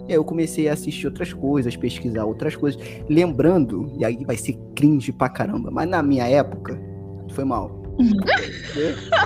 E 0.08 0.12
aí 0.12 0.16
eu 0.16 0.24
comecei 0.24 0.68
a 0.68 0.72
assistir 0.72 1.06
outras 1.06 1.32
coisas, 1.32 1.76
pesquisar 1.76 2.24
outras 2.24 2.56
coisas, 2.56 2.80
lembrando, 3.08 3.92
e 3.96 4.04
aí 4.04 4.24
vai 4.24 4.36
ser 4.36 4.58
cringe 4.74 5.12
pra 5.12 5.28
caramba, 5.28 5.70
mas 5.70 5.88
na 5.88 6.02
minha 6.02 6.26
época, 6.28 6.80
foi 7.32 7.44
mal. 7.44 7.80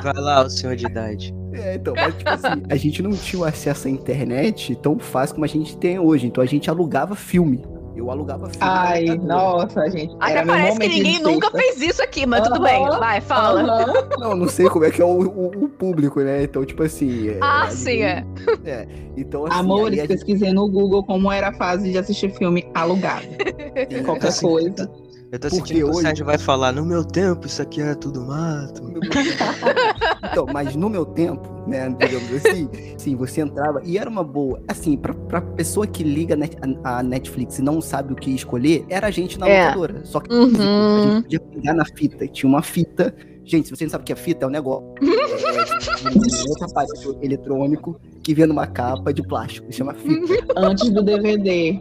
Vai 0.03 0.15
lá, 0.15 0.45
o 0.45 0.51
senhor 0.51 0.77
de 0.77 0.85
idade. 0.87 1.35
É, 1.55 1.75
então, 1.77 1.95
mas 1.97 2.15
tipo 2.17 2.31
assim, 2.31 2.63
a 2.69 2.77
gente 2.77 3.03
não 3.03 3.11
tinha 3.13 3.41
o 3.43 3.45
acesso 3.45 3.87
à 3.89 3.91
internet 3.91 4.75
tão 4.77 4.99
fácil 4.99 5.35
como 5.37 5.45
a 5.45 5.49
gente 5.49 5.77
tem 5.77 5.99
hoje. 5.99 6.27
Então 6.27 6.43
a 6.43 6.47
gente 6.47 6.69
alugava 6.71 7.15
filme. 7.15 7.65
Eu 7.97 8.11
alugava 8.11 8.49
filme. 8.49 8.59
Ai, 8.61 9.05
nossa, 9.19 9.89
gente. 9.89 10.17
Até 10.19 10.45
parece 10.45 10.79
que 10.81 10.89
ninguém 10.89 11.21
nunca 11.23 11.49
fez 11.53 11.81
isso 11.81 12.03
aqui, 12.03 12.27
mas 12.27 12.43
tudo 12.43 12.57
Aham. 12.57 12.65
bem. 12.65 12.99
Vai, 12.99 13.21
fala. 13.21 13.63
Aham. 13.63 13.93
Não, 14.19 14.35
não 14.35 14.49
sei 14.49 14.69
como 14.69 14.85
é 14.85 14.91
que 14.91 15.01
é 15.01 15.05
o, 15.05 15.21
o- 15.21 15.65
o 15.65 15.69
público, 15.69 16.21
né? 16.21 16.43
Então, 16.43 16.65
tipo 16.65 16.83
assim. 16.83 17.29
é, 17.29 17.39
Ah, 17.41 17.69
sim, 17.71 17.99
gente- 17.99 18.03
é. 18.67 18.87
Então, 19.17 19.47
assim. 19.47 19.61
Amores, 19.61 19.97
gente- 20.01 20.09
pesquisei 20.09 20.53
no 20.53 20.69
Google 20.69 21.05
como 21.05 21.31
era 21.31 21.51
a 21.51 21.53
fase 21.53 21.93
de 21.93 21.97
assistir 21.97 22.33
filme 22.33 22.67
alugado. 22.75 23.27
Qualquer 24.05 24.27
Assim, 24.29 24.47
coisa. 24.47 24.91
Eu 25.35 25.41
tô 25.41 25.49
Porque 25.49 25.57
sentindo 25.57 25.77
que 25.79 25.85
o 25.85 25.89
hoje- 25.91 26.03
Sérgio 26.03 26.25
vai 26.25 26.39
falar, 26.39 26.71
no 26.71 26.85
meu 26.85 27.05
tempo 27.05 27.45
isso 27.49 27.61
aqui 27.61 27.81
era 27.81 27.97
tudo 27.97 28.21
mato. 28.21 28.85
Então, 30.31 30.47
mas 30.53 30.77
no 30.77 30.89
meu 30.89 31.05
tempo, 31.05 31.49
né, 31.67 31.89
digamos 31.99 32.33
assim, 32.47 32.69
sim, 32.97 33.17
você 33.17 33.41
entrava 33.41 33.81
e 33.85 33.99
era 33.99 34.09
uma 34.09 34.23
boa. 34.23 34.63
Assim, 34.69 34.97
pra, 34.97 35.13
pra 35.13 35.41
pessoa 35.41 35.89
que 35.89 36.05
liga 36.05 36.37
net- 36.37 36.57
a, 36.85 36.99
a 36.99 37.03
Netflix 37.03 37.59
e 37.59 37.63
não 37.63 37.81
sabe 37.81 38.13
o 38.13 38.17
que 38.17 38.31
escolher, 38.31 38.85
era 38.89 39.09
a 39.09 39.11
gente 39.11 39.37
na 39.37 39.49
É. 39.49 39.65
locadora. 39.67 40.05
Só 40.05 40.21
que 40.21 40.33
Uhum. 40.33 40.47
a 40.53 41.03
gente 41.15 41.23
podia 41.25 41.41
pegar 41.41 41.75
na 41.75 41.85
fita. 41.85 42.29
Tinha 42.29 42.49
uma 42.49 42.63
fita. 42.63 43.13
Gente, 43.45 43.67
se 43.69 43.77
você 43.77 43.85
não 43.85 43.91
sabe 43.91 44.03
o 44.03 44.05
que 44.07 44.13
é 44.13 44.17
fita, 44.17 44.45
é 44.45 44.49
um 44.49 44.53
negócio. 44.53 44.87
É, 46.05 46.49
outro 46.49 46.65
aparelho 46.67 47.19
eletrônico 47.23 48.01
que 48.23 48.35
vem 48.35 48.47
numa 48.47 48.67
capa 48.67 49.13
de 49.13 49.23
plástico. 49.23 49.73
Chama 49.73 49.95
fita. 49.95 50.33
Antes 50.57 50.91
do 50.91 51.03
DVD. 51.03 51.81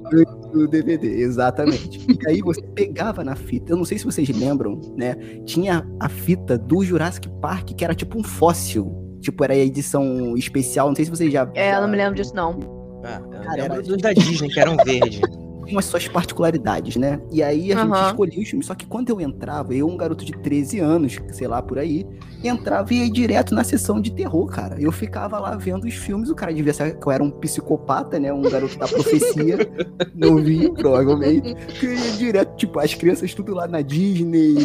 Do 0.54 0.68
DVD, 0.68 1.08
exatamente. 1.22 2.06
E 2.24 2.30
aí 2.30 2.42
você 2.42 2.62
pegava 2.62 3.24
na 3.24 3.36
fita, 3.36 3.74
eu 3.74 3.78
não 3.78 3.84
sei 3.86 3.98
se 3.98 4.06
vocês 4.06 4.30
lembram, 4.30 4.80
né? 4.96 5.16
Tinha 5.46 5.86
a 6.00 6.08
fita 6.08 6.58
do 6.58 6.84
Jurassic 6.84 7.28
Park, 7.42 7.72
que 7.76 7.84
era 7.84 7.94
tipo 7.96 8.18
um 8.18 8.24
fóssil. 8.24 9.00
Tipo, 9.20 9.44
era 9.44 9.54
a 9.54 9.58
edição 9.58 10.36
especial, 10.38 10.88
não 10.88 10.96
sei 10.96 11.06
se 11.06 11.12
vocês 11.12 11.32
já. 11.32 11.50
É, 11.56 11.76
eu 11.76 11.82
não 11.82 11.88
me 11.90 11.98
lembro 11.98 12.16
disso, 12.16 12.36
não. 12.36 12.60
Ah, 13.04 13.22
Cara, 13.44 13.62
era- 13.64 13.82
dos 13.82 13.98
da 14.02 14.14
Disney, 14.14 14.48
que 14.50 14.60
eram 14.60 14.78
verde. 14.86 15.22
tinham 15.74 15.80
as 15.80 15.86
suas 15.86 16.08
particularidades, 16.08 16.96
né? 16.96 17.20
E 17.32 17.42
aí 17.42 17.72
a 17.72 17.78
gente 17.78 17.92
Aham. 17.92 18.08
escolhia 18.08 18.42
os 18.42 18.50
filmes. 18.50 18.66
Só 18.68 18.76
que 18.76 18.86
quando 18.86 19.10
eu 19.10 19.20
entrava, 19.20 19.74
eu, 19.74 19.88
um 19.88 19.98
garoto 19.98 20.24
de 20.24 20.32
13 20.32 20.80
anos, 20.80 21.20
sei 21.32 21.48
lá, 21.48 21.62
por 21.62 21.80
aí, 21.80 22.06
entrava 22.44 22.94
e 22.94 22.98
ia 22.98 23.10
direto 23.10 23.56
na 23.56 23.64
sessão 23.64 24.00
de 24.00 24.12
terror, 24.12 24.46
cara. 24.48 24.80
Eu 24.80 24.92
ficava 24.92 25.40
lá 25.40 25.56
vendo 25.56 25.86
os 25.86 25.94
filmes, 25.94 26.30
o 26.30 26.36
cara 26.36 26.54
devia 26.54 26.74
saber 26.74 27.00
que 27.00 27.08
eu 27.08 27.12
era 27.12 27.24
um 27.24 27.32
psicopata, 27.32 28.20
né? 28.20 28.32
Um 28.32 28.42
garoto 28.42 28.78
da 28.78 28.88
profecia. 28.88 29.58
não 30.14 30.38
vi, 30.38 30.72
provavelmente. 30.72 31.56
Que 31.80 31.86
eu 31.88 31.94
ia 31.94 32.12
direto, 32.12 32.56
tipo, 32.56 32.80
as 32.80 32.94
crianças 32.94 33.34
tudo 33.34 33.54
lá 33.54 33.68
na 33.68 33.82
Disney, 33.82 34.56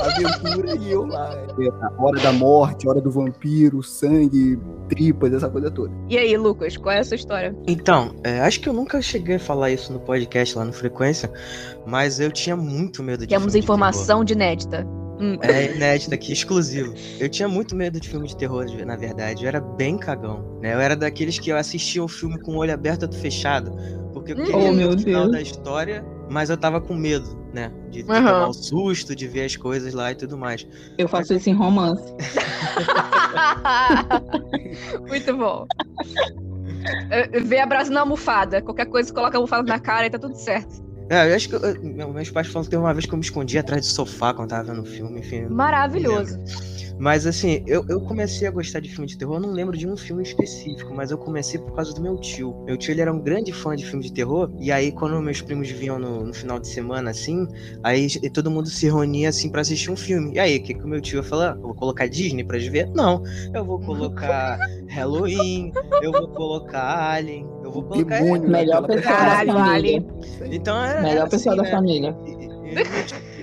aventura, 0.00 0.76
e 0.76 0.90
eu 0.90 1.04
lá. 1.06 1.30
A 1.82 2.02
hora 2.02 2.20
da 2.20 2.32
morte, 2.32 2.86
a 2.86 2.90
hora 2.90 3.00
do 3.00 3.10
vampiro, 3.10 3.82
sangue, 3.82 4.58
tripas, 4.88 5.32
essa 5.32 5.48
coisa 5.48 5.70
toda. 5.70 5.92
E 6.08 6.16
aí, 6.16 6.36
Lucas, 6.36 6.76
qual 6.76 6.94
é 6.94 7.00
a 7.00 7.04
sua 7.04 7.16
história? 7.16 7.54
Então, 7.66 8.14
é, 8.22 8.40
acho 8.40 8.60
que 8.60 8.68
eu 8.68 8.72
nunca 8.72 9.00
cheguei 9.02 9.36
a 9.36 9.40
falar 9.40 9.70
isso 9.70 9.92
no 9.92 10.00
podcast 10.00 10.45
lá 10.54 10.64
no 10.64 10.72
Frequência, 10.72 11.30
mas 11.86 12.20
eu 12.20 12.30
tinha 12.30 12.56
muito 12.56 13.02
medo 13.02 13.20
de 13.20 13.28
Temos 13.28 13.44
filme 13.46 13.60
de 13.60 13.64
informação 13.64 14.24
de 14.24 14.34
inédita. 14.34 14.86
Hum. 15.18 15.38
É 15.42 15.74
inédito 15.74 16.14
aqui, 16.14 16.32
exclusivo. 16.32 16.92
Eu 17.18 17.28
tinha 17.28 17.48
muito 17.48 17.74
medo 17.74 17.98
de 17.98 18.08
filme 18.08 18.28
de 18.28 18.36
terror, 18.36 18.66
na 18.84 18.96
verdade. 18.96 19.44
Eu 19.44 19.48
era 19.48 19.60
bem 19.60 19.96
cagão, 19.96 20.58
né? 20.60 20.74
Eu 20.74 20.80
era 20.80 20.94
daqueles 20.94 21.38
que 21.38 21.50
eu 21.50 21.56
assistia 21.56 22.04
o 22.04 22.08
filme 22.08 22.38
com 22.40 22.52
o 22.52 22.56
olho 22.58 22.74
aberto 22.74 23.02
e 23.02 23.04
outro 23.06 23.18
fechado. 23.18 23.72
Porque 24.12 24.32
eu 24.32 24.36
Hum. 24.36 24.44
queria 24.44 24.58
Oh, 24.58 24.74
ver 24.74 24.74
meu 24.74 24.88
o 24.90 24.98
final 24.98 25.22
Deus. 25.22 25.32
da 25.32 25.40
história, 25.42 26.04
mas 26.30 26.50
eu 26.50 26.56
tava 26.56 26.80
com 26.80 26.94
medo, 26.94 27.26
né? 27.52 27.72
De, 27.90 28.02
de 28.02 28.10
Aham. 28.10 28.34
tomar 28.34 28.48
o 28.48 28.54
susto, 28.54 29.16
de 29.16 29.26
ver 29.26 29.44
as 29.44 29.56
coisas 29.56 29.94
lá 29.94 30.12
e 30.12 30.14
tudo 30.14 30.36
mais. 30.36 30.66
Eu 30.98 31.08
faço 31.08 31.34
isso 31.34 31.48
em 31.48 31.54
romance. 31.54 32.02
Muito 35.08 35.36
bom. 35.36 35.66
É, 37.10 37.40
Vê 37.40 37.58
abraço 37.60 37.90
na 37.92 38.00
almofada. 38.00 38.62
Qualquer 38.62 38.86
coisa, 38.86 39.12
coloca 39.12 39.36
a 39.36 39.38
almofada 39.38 39.62
na 39.62 39.78
cara 39.78 40.06
e 40.06 40.10
tá 40.10 40.18
tudo 40.18 40.34
certo. 40.34 40.84
É, 41.08 41.30
eu 41.30 41.36
acho 41.36 41.48
que 41.48 41.54
eu- 41.54 41.60
eu- 41.60 41.76
meu- 41.82 42.12
meus 42.12 42.30
pais 42.30 42.48
falam 42.48 42.64
que 42.64 42.70
teve 42.70 42.82
uma 42.82 42.92
vez 42.92 43.06
que 43.06 43.12
eu 43.14 43.16
me 43.18 43.24
escondi 43.24 43.56
atrás 43.58 43.82
do 43.82 43.86
sofá 43.92 44.34
quando 44.34 44.48
tava 44.48 44.64
vendo 44.64 44.82
o 44.82 44.84
filme, 44.84 45.20
enfim. 45.20 45.46
Maravilhoso. 45.48 46.36
Mas 46.98 47.26
assim, 47.26 47.62
eu, 47.66 47.84
eu 47.88 48.00
comecei 48.00 48.48
a 48.48 48.50
gostar 48.50 48.80
de 48.80 48.88
filme 48.88 49.06
de 49.06 49.18
terror, 49.18 49.36
eu 49.36 49.40
não 49.40 49.52
lembro 49.52 49.76
de 49.76 49.86
um 49.86 49.96
filme 49.96 50.22
específico, 50.22 50.94
mas 50.94 51.10
eu 51.10 51.18
comecei 51.18 51.60
por 51.60 51.72
causa 51.74 51.92
do 51.94 52.00
meu 52.00 52.16
tio. 52.18 52.54
Meu 52.64 52.76
tio 52.76 52.92
ele 52.92 53.00
era 53.02 53.12
um 53.12 53.20
grande 53.20 53.52
fã 53.52 53.76
de 53.76 53.84
filme 53.84 54.02
de 54.02 54.12
terror, 54.12 54.50
e 54.58 54.72
aí 54.72 54.90
quando 54.92 55.20
meus 55.20 55.40
primos 55.42 55.68
vinham 55.68 55.98
no, 55.98 56.24
no 56.24 56.32
final 56.32 56.58
de 56.58 56.68
semana, 56.68 57.10
assim, 57.10 57.46
aí 57.82 58.06
e 58.22 58.30
todo 58.30 58.50
mundo 58.50 58.68
se 58.68 58.86
reunia 58.86 59.28
assim 59.28 59.50
pra 59.50 59.60
assistir 59.60 59.90
um 59.90 59.96
filme. 59.96 60.34
E 60.34 60.38
aí, 60.38 60.56
o 60.56 60.62
que, 60.62 60.74
que 60.74 60.82
o 60.82 60.88
meu 60.88 61.00
tio 61.00 61.18
ia 61.18 61.22
falar? 61.22 61.54
Eu 61.56 61.62
vou 61.62 61.74
colocar 61.74 62.06
Disney 62.08 62.44
pra 62.44 62.58
gente 62.58 62.70
ver? 62.70 62.88
Não. 62.94 63.22
Eu 63.52 63.64
vou 63.64 63.78
colocar 63.80 64.58
Halloween, 64.88 65.72
eu 66.02 66.12
vou 66.12 66.28
colocar 66.28 67.12
Alien, 67.12 67.46
eu 67.62 67.70
vou 67.70 67.82
colocar. 67.82 68.18
Demônio, 68.20 68.48
Melhor 68.48 68.80
naquela- 68.82 68.88
pessoa 69.02 69.16
Caralho, 69.16 69.52
da 69.52 69.64
família. 69.64 70.04
Então 70.50 70.82
era. 70.82 71.02
Melhor 71.02 71.16
era 71.20 71.28
pessoa 71.28 71.54
assim, 71.54 71.62
da 71.62 71.68
né? 71.68 71.70
família. 71.70 72.16
E- 72.24 72.30
e- 72.30 72.56
Ele, 72.66 72.82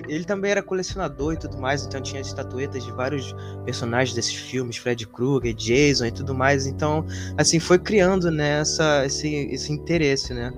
ele 0.08 0.24
também 0.24 0.50
era 0.50 0.62
colecionador 0.62 1.34
e 1.34 1.36
tudo 1.36 1.58
mais, 1.58 1.84
então 1.84 2.00
tinha 2.00 2.20
estatuetas 2.20 2.84
de 2.84 2.90
vários 2.92 3.34
personagens 3.64 4.14
desses 4.14 4.34
filmes, 4.34 4.76
Fred 4.76 5.06
Krueger, 5.06 5.54
Jason 5.54 6.06
e 6.06 6.12
tudo 6.12 6.34
mais. 6.34 6.66
Então, 6.66 7.04
assim, 7.36 7.58
foi 7.58 7.78
criando 7.78 8.30
né, 8.30 8.60
essa, 8.60 9.04
esse, 9.06 9.28
esse 9.50 9.72
interesse, 9.72 10.32
né? 10.34 10.52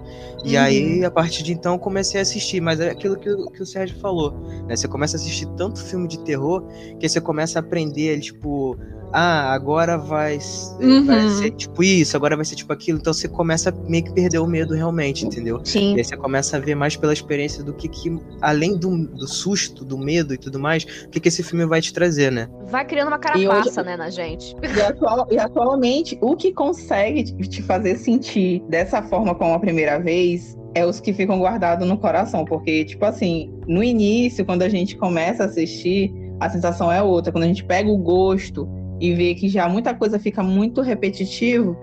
E 0.44 0.56
Uhum. 0.56 0.62
aí, 0.62 1.04
a 1.04 1.10
partir 1.10 1.42
de 1.42 1.52
então, 1.52 1.78
comecei 1.78 2.20
a 2.20 2.22
assistir, 2.22 2.60
mas 2.60 2.78
é 2.80 2.90
aquilo 2.90 3.16
que, 3.18 3.28
o- 3.30 3.50
que 3.50 3.62
o 3.62 3.66
Sérgio 3.66 3.98
falou, 3.98 4.32
né? 4.66 4.76
Você 4.76 4.86
começa 4.86 5.16
a 5.16 5.20
assistir 5.20 5.46
tanto 5.56 5.82
filme 5.82 6.06
de 6.06 6.18
terror 6.24 6.62
que 7.00 7.08
você 7.08 7.20
começa 7.20 7.58
a 7.58 7.60
aprender, 7.60 8.20
tipo, 8.20 8.76
ah, 9.12 9.52
agora 9.52 9.96
vai, 9.96 10.36
s- 10.36 10.74
vai 11.04 11.24
Uhum. 11.24 11.30
ser 11.30 11.50
tipo 11.52 11.82
isso, 11.82 12.16
agora 12.16 12.36
vai 12.36 12.44
ser 12.44 12.54
tipo 12.56 12.72
aquilo. 12.72 12.98
Então 12.98 13.12
você 13.12 13.28
começa 13.28 13.70
a 13.70 13.72
meio 13.88 14.04
que 14.04 14.12
perder 14.12 14.38
o 14.38 14.46
medo 14.46 14.74
realmente, 14.74 15.24
entendeu? 15.26 15.60
Sim. 15.64 15.94
E 15.94 15.98
aí 15.98 16.04
você 16.04 16.16
começa 16.16 16.56
a 16.56 16.60
ver 16.60 16.74
mais 16.74 16.96
pela 16.96 17.12
experiência 17.12 17.62
do 17.64 17.72
que, 17.72 17.88
que 17.88 18.16
além 18.40 18.76
do, 18.76 19.06
do 19.08 19.26
susto, 19.28 19.84
do 19.84 19.96
medo 19.96 20.34
e 20.34 20.38
tudo 20.38 20.58
mais, 20.58 20.84
o 21.06 21.08
que, 21.10 21.20
que 21.20 21.28
esse 21.28 21.42
filme 21.42 21.64
vai 21.66 21.80
te 21.80 21.92
trazer, 21.92 22.30
né? 22.32 22.48
Vai 22.66 22.84
criando 22.84 23.08
uma 23.08 23.16
E 23.16 23.38
hoje- 23.38 23.46
carapaça, 23.48 23.82
né, 23.82 23.96
na 23.96 24.10
gente. 24.10 24.54
E, 24.76 24.80
atual- 24.80 25.26
e 25.30 25.38
atualmente, 25.38 26.18
o 26.20 26.36
que 26.36 26.52
consegue 26.52 27.24
te 27.24 27.36
te 27.48 27.62
fazer 27.62 27.96
sentir 27.96 28.62
dessa 28.68 29.02
forma 29.02 29.34
como 29.34 29.54
a 29.54 29.58
primeira 29.58 29.98
vez 29.98 30.56
é 30.74 30.84
os 30.84 31.00
que 31.00 31.12
ficam 31.14 31.38
guardados 31.38 31.88
no 31.88 31.96
coração. 31.96 32.44
Porque, 32.44 32.84
tipo 32.84 33.04
assim, 33.04 33.50
no 33.66 33.82
início, 33.82 34.44
quando 34.44 34.62
a 34.62 34.68
gente 34.68 34.96
começa 34.96 35.44
a 35.44 35.46
assistir, 35.46 36.12
a 36.38 36.50
sensação 36.50 36.92
é 36.92 37.02
outra. 37.02 37.32
Quando 37.32 37.44
a 37.44 37.46
gente 37.46 37.64
pega 37.64 37.88
o 37.88 37.96
gosto 37.96 38.68
e 39.00 39.14
vê 39.14 39.34
que 39.34 39.48
já 39.48 39.68
muita 39.68 39.94
coisa 39.94 40.18
fica 40.18 40.42
muito 40.42 40.80
repetitivo, 40.80 41.76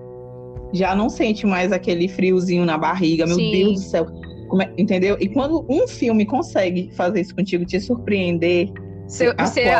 já 0.73 0.95
não 0.95 1.09
sente 1.09 1.45
mais 1.45 1.71
aquele 1.71 2.07
friozinho 2.07 2.65
na 2.65 2.77
barriga. 2.77 3.25
Meu 3.25 3.35
Sim. 3.35 3.51
Deus 3.51 3.73
do 3.75 3.89
céu. 3.89 4.07
É- 4.61 4.69
entendeu? 4.77 5.17
E 5.19 5.27
quando 5.29 5.65
um 5.69 5.87
filme 5.87 6.25
consegue 6.25 6.91
fazer 6.95 7.21
isso 7.21 7.35
contigo, 7.35 7.65
te 7.65 7.79
surpreender, 7.79 8.69
Você, 9.07 9.33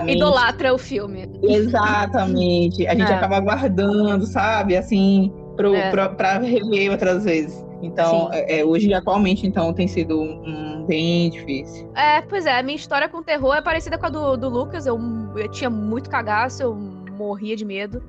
idolatra 0.08 0.74
o 0.74 0.78
filme. 0.78 1.30
Exatamente. 1.42 2.86
A 2.88 2.96
gente 2.96 3.12
É. 3.12 3.16
acaba 3.16 3.40
guardando, 3.40 4.25
sabe? 4.25 4.75
Assim, 4.75 5.32
pro, 5.56 5.74
É. 5.75 5.92
pra, 5.92 6.10
pra 6.10 6.40
rever 6.40 6.92
outras 6.92 7.24
vezes. 7.24 7.63
Então, 7.82 8.30
é, 8.32 8.60
é, 8.60 8.66
hoje, 8.66 8.94
atualmente, 8.94 9.46
então, 9.46 9.74
tem 9.74 9.88
sido 9.88 10.20
um, 10.22 10.86
bem 10.88 11.30
difícil. 11.30 11.90
É, 11.96 12.22
pois 12.22 12.46
é, 12.46 12.58
a 12.58 12.63
minha 12.63 12.75
história 12.78 13.10
com 13.10 13.22
terror 13.22 13.56
é 13.56 13.62
parecida 13.62 13.98
com 13.98 14.06
a 14.06 14.10
do, 14.10 14.38
do 14.38 14.50
Lucas. 14.50 14.86
Eu, 14.86 14.98
eu 15.36 15.52
tinha 15.52 15.70
muito 15.70 16.10
cagaço, 16.10 16.63
eu 16.63 17.02
morria 17.13 17.55
de 17.55 17.65
medo. 17.65 18.01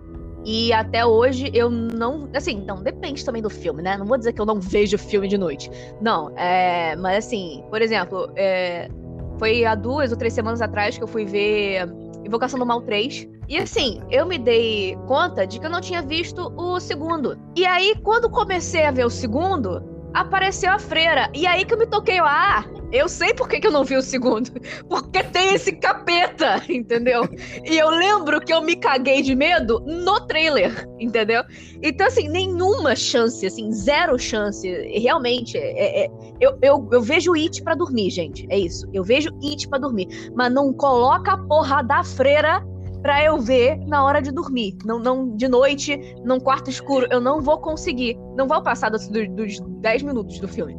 E 0.45 0.73
até 0.73 1.07
hoje 1.07 1.51
eu 1.55 1.71
não. 1.71 2.29
Assim, 2.35 2.63
não, 2.67 2.83
depende 2.83 3.25
também 3.25 3.41
do 3.41 3.49
filme, 3.49 3.83
né? 3.83 3.97
Não 3.97 4.05
vou 4.05 4.19
dizer 4.19 4.33
que 4.33 4.41
eu 4.41 4.47
não 4.47 4.61
vejo 4.61 4.99
filme 4.99 5.27
de 5.27 5.39
noite. 5.39 5.71
Não, 6.01 6.31
é. 6.37 6.95
Mas 6.97 7.27
assim, 7.27 7.65
por 7.71 7.81
exemplo, 7.81 8.31
é, 8.37 8.89
foi 9.39 9.65
há 9.65 9.75
duas 9.75 10.13
ou 10.13 10.19
três 10.19 10.35
semanas 10.35 10.61
atrás 10.61 10.99
que 10.99 11.03
eu 11.03 11.09
fui 11.09 11.25
ver 11.25 11.89
Invocação 12.25 12.59
do 12.59 12.67
Mal 12.67 12.83
3. 12.83 13.29
E 13.49 13.59
assim, 13.59 14.01
eu 14.11 14.27
me 14.27 14.39
dei 14.39 14.97
conta 15.07 15.47
de 15.47 15.61
que 15.61 15.67
eu 15.67 15.71
não 15.71 15.81
tinha 15.81 16.03
visto 16.03 16.53
o 16.57 16.81
segundo. 16.81 17.39
E 17.55 17.65
aí, 17.65 17.95
quando 18.03 18.31
comecei 18.31 18.85
a 18.85 18.91
ver 18.91 19.05
o 19.05 19.11
segundo, 19.11 19.94
apareceu 20.15 20.71
a 20.71 20.79
freira. 20.79 21.29
E 21.35 21.47
aí 21.47 21.65
que 21.65 21.75
eu 21.75 21.79
me 21.79 21.87
toquei, 21.87 22.19
ah, 22.21 22.65
eu 22.93 23.09
sei 23.09 23.35
por 23.35 23.49
que, 23.49 23.59
que 23.59 23.67
eu 23.67 23.73
não 23.73 23.85
vi 23.85 23.97
o 23.97 24.03
segundo. 24.03 24.51
Porque 24.89 25.23
tem 25.25 25.55
esse 25.55 25.73
capeta, 25.73 26.63
entendeu? 26.71 27.29
E 27.65 27.77
eu 27.77 27.91
lembro 27.91 28.41
que 28.41 28.53
eu 28.53 28.63
me 28.63 28.77
caguei 28.77 29.21
de 29.21 29.35
medo 29.35 29.81
no 29.81 30.21
trailer, 30.27 30.89
entendeu? 31.01 31.43
Então, 31.83 32.07
assim, 32.07 32.29
nenhuma 32.29 32.95
chance, 32.95 33.45
assim, 33.45 33.73
zero 33.73 34.17
chance. 34.19 34.69
Realmente, 34.97 35.59
é, 35.59 36.05
é- 36.05 36.11
eu, 36.41 36.57
eu, 36.63 36.89
eu 36.93 37.03
vejo 37.03 37.35
It 37.35 37.63
pra 37.63 37.75
dormir, 37.75 38.11
gente. 38.11 38.47
É 38.49 38.59
isso. 38.59 38.89
Eu 38.93 39.03
vejo 39.03 39.31
It 39.43 39.69
pra 39.69 39.79
dormir. 39.79 40.31
Mas 40.35 40.53
não 40.53 40.73
coloca 40.73 41.33
a 41.33 41.39
porra 41.39 41.83
da 41.83 42.05
freira 42.05 42.65
pra 43.05 43.23
eu 43.23 43.39
ver 43.39 43.77
na 43.87 44.03
hora 44.03 44.23
de 44.23 44.33
dormir. 44.33 44.79
Não, 44.83 44.99
não 44.99 45.37
de 45.37 45.47
noite, 45.47 45.95
num 46.25 46.41
quarto 46.41 46.71
escuro. 46.71 47.07
Eu 47.11 47.21
não 47.21 47.43
vou 47.43 47.59
conseguir. 47.59 48.17
Não 48.35 48.49
vou 48.49 48.63
passar 48.63 48.91
dos, 48.91 49.07
dos, 49.09 49.29
dos 49.29 49.61
10 49.61 50.03
minutos 50.05 50.41
do 50.41 50.49
filme. 50.49 50.75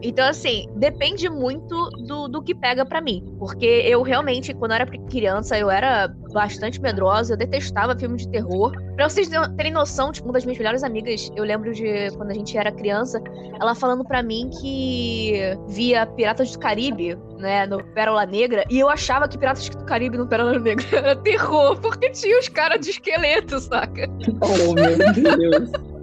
Então, 0.00 0.28
assim, 0.28 0.68
depende 0.76 1.28
muito 1.28 1.90
do, 2.06 2.28
do 2.28 2.40
que 2.40 2.54
pega 2.54 2.86
pra 2.86 3.00
mim. 3.00 3.34
Porque 3.36 3.66
eu 3.66 4.02
realmente, 4.02 4.54
quando 4.54 4.70
eu 4.70 4.76
era 4.76 4.86
criança, 4.86 5.58
eu 5.58 5.68
era 5.68 6.06
bastante 6.32 6.80
medrosa, 6.80 7.32
eu 7.32 7.36
detestava 7.36 7.98
filme 7.98 8.16
de 8.16 8.28
terror. 8.28 8.72
Pra 8.94 9.08
vocês 9.08 9.28
terem 9.56 9.72
noção, 9.72 10.12
tipo, 10.12 10.28
uma 10.28 10.34
das 10.34 10.44
minhas 10.44 10.58
melhores 10.58 10.84
amigas, 10.84 11.32
eu 11.34 11.42
lembro 11.42 11.72
de 11.72 12.10
quando 12.16 12.30
a 12.30 12.34
gente 12.34 12.56
era 12.56 12.70
criança, 12.70 13.20
ela 13.60 13.74
falando 13.74 14.04
pra 14.04 14.22
mim 14.22 14.50
que 14.60 15.40
via 15.68 16.06
Piratas 16.06 16.52
do 16.52 16.58
Caribe, 16.60 17.18
né, 17.38 17.66
no 17.66 17.82
Pérola 17.82 18.24
Negra, 18.26 18.64
e 18.70 18.78
eu 18.78 18.88
achava 18.88 19.28
que 19.28 19.38
Piratas 19.38 19.68
do 19.68 19.84
Caribe 19.84 20.18
no 20.18 20.26
Pérola 20.26 20.58
Negra 20.58 20.86
era 20.96 21.16
terror, 21.16 21.78
porque 21.80 22.10
tinha 22.10 22.38
os 22.38 22.48
caras 22.48 22.80
de 22.80 22.90
esqueleto, 22.90 23.58
saca? 23.60 24.08
Oh, 24.40 24.74
meu 24.74 25.38
Deus. 25.38 25.70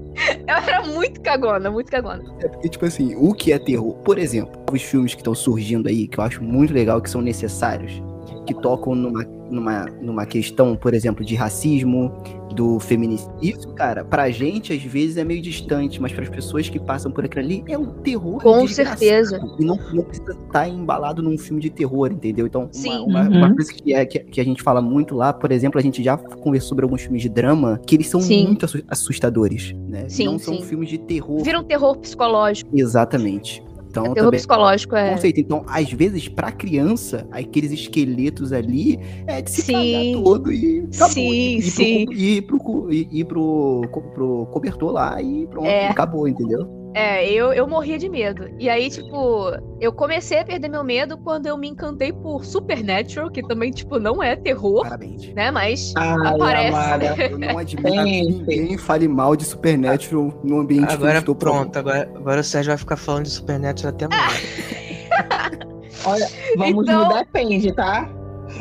Eu 0.48 0.56
era 0.56 0.82
muito 0.84 1.22
cagona, 1.22 1.72
muito 1.72 1.90
cagona. 1.92 2.24
É 2.40 2.48
porque, 2.48 2.70
tipo 2.70 2.86
assim, 2.86 3.16
o 3.16 3.34
que 3.34 3.52
é 3.52 3.58
terror? 3.58 3.96
Por 4.04 4.20
exemplo, 4.20 4.62
os 4.72 4.82
filmes 4.82 5.16
que 5.16 5.22
estão 5.22 5.34
surgindo 5.34 5.90
aí, 5.90 6.08
que 6.08 6.20
eu 6.20 6.24
acho 6.24 6.44
muito 6.44 6.72
legal, 6.72 7.02
que 7.02 7.10
são 7.10 7.20
necessários, 7.20 8.02
que 8.46 8.54
tocam 8.54 8.94
numa, 8.94 9.26
numa, 9.54 9.86
numa 10.02 10.26
questão, 10.26 10.76
por 10.76 10.94
exemplo, 10.94 11.24
de 11.24 11.36
racismo, 11.36 12.12
do 12.54 12.80
feminismo. 12.80 13.34
Isso, 13.42 13.68
cara, 13.74 14.04
pra 14.06 14.30
gente, 14.30 14.74
às 14.74 14.84
vezes, 14.84 15.18
é 15.18 15.24
meio 15.24 15.42
distante, 15.42 16.00
mas 16.02 16.12
para 16.12 16.24
as 16.24 16.30
pessoas 16.30 16.70
que 16.70 16.80
passam 16.80 17.12
por 17.12 17.26
aquilo 17.26 17.44
ali, 17.46 17.64
é 17.68 17.78
um 17.78 17.86
terror. 18.02 18.42
Com 18.42 18.68
certeza. 18.68 19.40
E 19.60 19.66
não, 19.66 19.80
não 19.92 20.04
precisa 20.04 20.32
estar 20.46 20.68
embalado 20.68 21.22
num 21.24 21.38
filme 21.38 21.60
de 21.62 21.70
terror, 21.72 22.12
entendeu? 22.12 22.46
Então, 22.46 22.64
uma- 22.64 22.74
Sim. 22.74 23.00
uma, 23.08 23.22
Uhum. 23.24 23.38
uma 23.38 23.56
coisa 23.56 23.74
que, 23.74 23.94
é, 23.94 24.06
que, 24.06 24.20
que 24.20 24.40
a 24.42 24.44
gente 24.46 24.62
fala 24.62 24.82
muito 24.82 25.16
lá, 25.16 25.34
por 25.34 25.52
exemplo, 25.52 25.80
a 25.80 25.82
gente 25.84 26.04
já 26.04 26.16
conversou 26.18 26.70
sobre 26.70 26.86
alguns 26.86 27.02
filmes 27.02 27.22
de 27.22 27.30
drama, 27.30 27.80
que 27.88 27.96
eles 27.96 28.08
são 28.08 28.22
Sim. 28.22 28.48
muito 28.48 28.66
assu- 28.66 28.84
assustadores, 28.88 29.74
né? 29.88 30.08
Sim, 30.08 30.26
não 30.26 30.38
são 30.40 30.56
sim. 30.58 30.64
filmes 30.64 30.90
de 30.90 30.98
terror. 31.00 31.42
Vira 31.44 31.60
um 31.60 31.64
terror 31.64 31.98
psicológico. 31.98 32.70
Exatamente. 32.74 33.64
Então, 33.94 34.04
terror 34.06 34.16
também, 34.26 34.40
psicológico 34.40 34.96
é. 34.96 35.12
conceito. 35.14 35.40
Então, 35.40 35.64
às 35.68 35.92
vezes, 35.92 36.28
pra 36.28 36.52
criança, 36.52 37.28
aqueles 37.32 37.72
esqueletos 37.72 38.52
ali 38.52 39.00
é 39.28 39.40
de 39.40 39.52
se 39.52 39.62
Sim. 39.62 39.74
cagar 40.14 40.24
todo 40.24 40.52
e 40.52 40.80
acabou. 40.96 41.10
Sim, 41.14 41.32
e, 41.32 41.58
e 41.58 41.62
sim. 41.62 42.06
Pro, 42.06 42.14
e 42.16 42.38
ir 42.38 42.42
pro, 42.42 42.88
e 42.92 43.08
ir 43.12 43.26
pro, 43.26 43.82
co- 43.92 44.02
pro 44.02 44.46
cobertor 44.48 44.92
lá 44.94 45.22
e 45.22 45.46
pronto, 45.46 45.68
É. 45.68 45.90
acabou, 45.90 46.28
entendeu? 46.28 46.68
É, 46.96 47.28
eu, 47.28 47.52
eu 47.54 47.68
morria 47.68 47.98
de 47.98 48.08
medo. 48.08 48.50
E 48.60 48.70
aí, 48.70 48.90
tipo, 48.90 49.52
eu 49.82 49.92
comecei 49.92 50.40
a 50.40 50.46
perder 50.46 50.70
meu 50.70 50.84
medo 50.84 51.18
quando 51.18 51.48
eu 51.48 51.58
me 51.58 51.68
encantei 51.68 52.14
por 52.14 52.46
Supernatural, 52.46 53.32
que 53.32 53.42
também, 53.48 53.72
tipo, 53.72 53.98
não 54.00 54.22
é 54.22 54.36
terror, 54.36 54.84
Parabéns. 54.84 55.34
né? 55.34 55.50
Mas 55.50 55.92
Ai, 55.98 56.36
Aparece. 56.36 56.68
amada. 56.68 57.16
Eu 57.34 57.38
não 57.40 57.58
admito 57.58 57.92
que 57.92 58.22
ninguém 58.56 58.78
fale 58.78 59.08
mal 59.08 59.36
de 59.36 59.44
Supernatural 59.46 60.40
no 60.44 60.60
ambiente 60.60 60.88
que 60.88 60.94
eu 60.94 60.98
Agora 60.98 61.18
estou 61.20 61.36
pronto, 61.36 61.78
agora, 61.80 62.12
agora 62.16 62.42
o 62.42 62.44
Sérgio 62.44 62.70
vai 62.72 62.78
ficar 62.78 62.96
falando 62.98 63.24
de 63.24 63.32
Supernatural 63.32 63.94
até 63.94 64.06
amanhã. 64.06 64.22
Olha, 66.06 66.28
vamos 66.58 66.84
Então- 66.84 67.08
no 67.10 67.14
depende, 67.16 67.72
tá? 67.74 68.10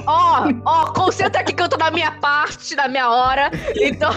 Ó, 0.07 0.49
ó, 0.65 0.87
concentra 0.93 1.41
aqui 1.41 1.53
que 1.53 1.63
eu 1.63 1.69
tô 1.69 1.77
na 1.77 1.91
minha 1.91 2.11
parte, 2.13 2.75
na 2.75 2.89
minha 2.89 3.09
hora. 3.11 3.51
Então. 3.77 4.11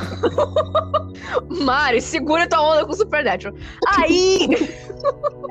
Mari, 1.64 2.02
segura 2.02 2.48
tua 2.48 2.62
onda 2.62 2.86
com 2.86 2.92
o 2.92 2.96
Supernatural. 2.96 3.56
Aí. 3.88 4.50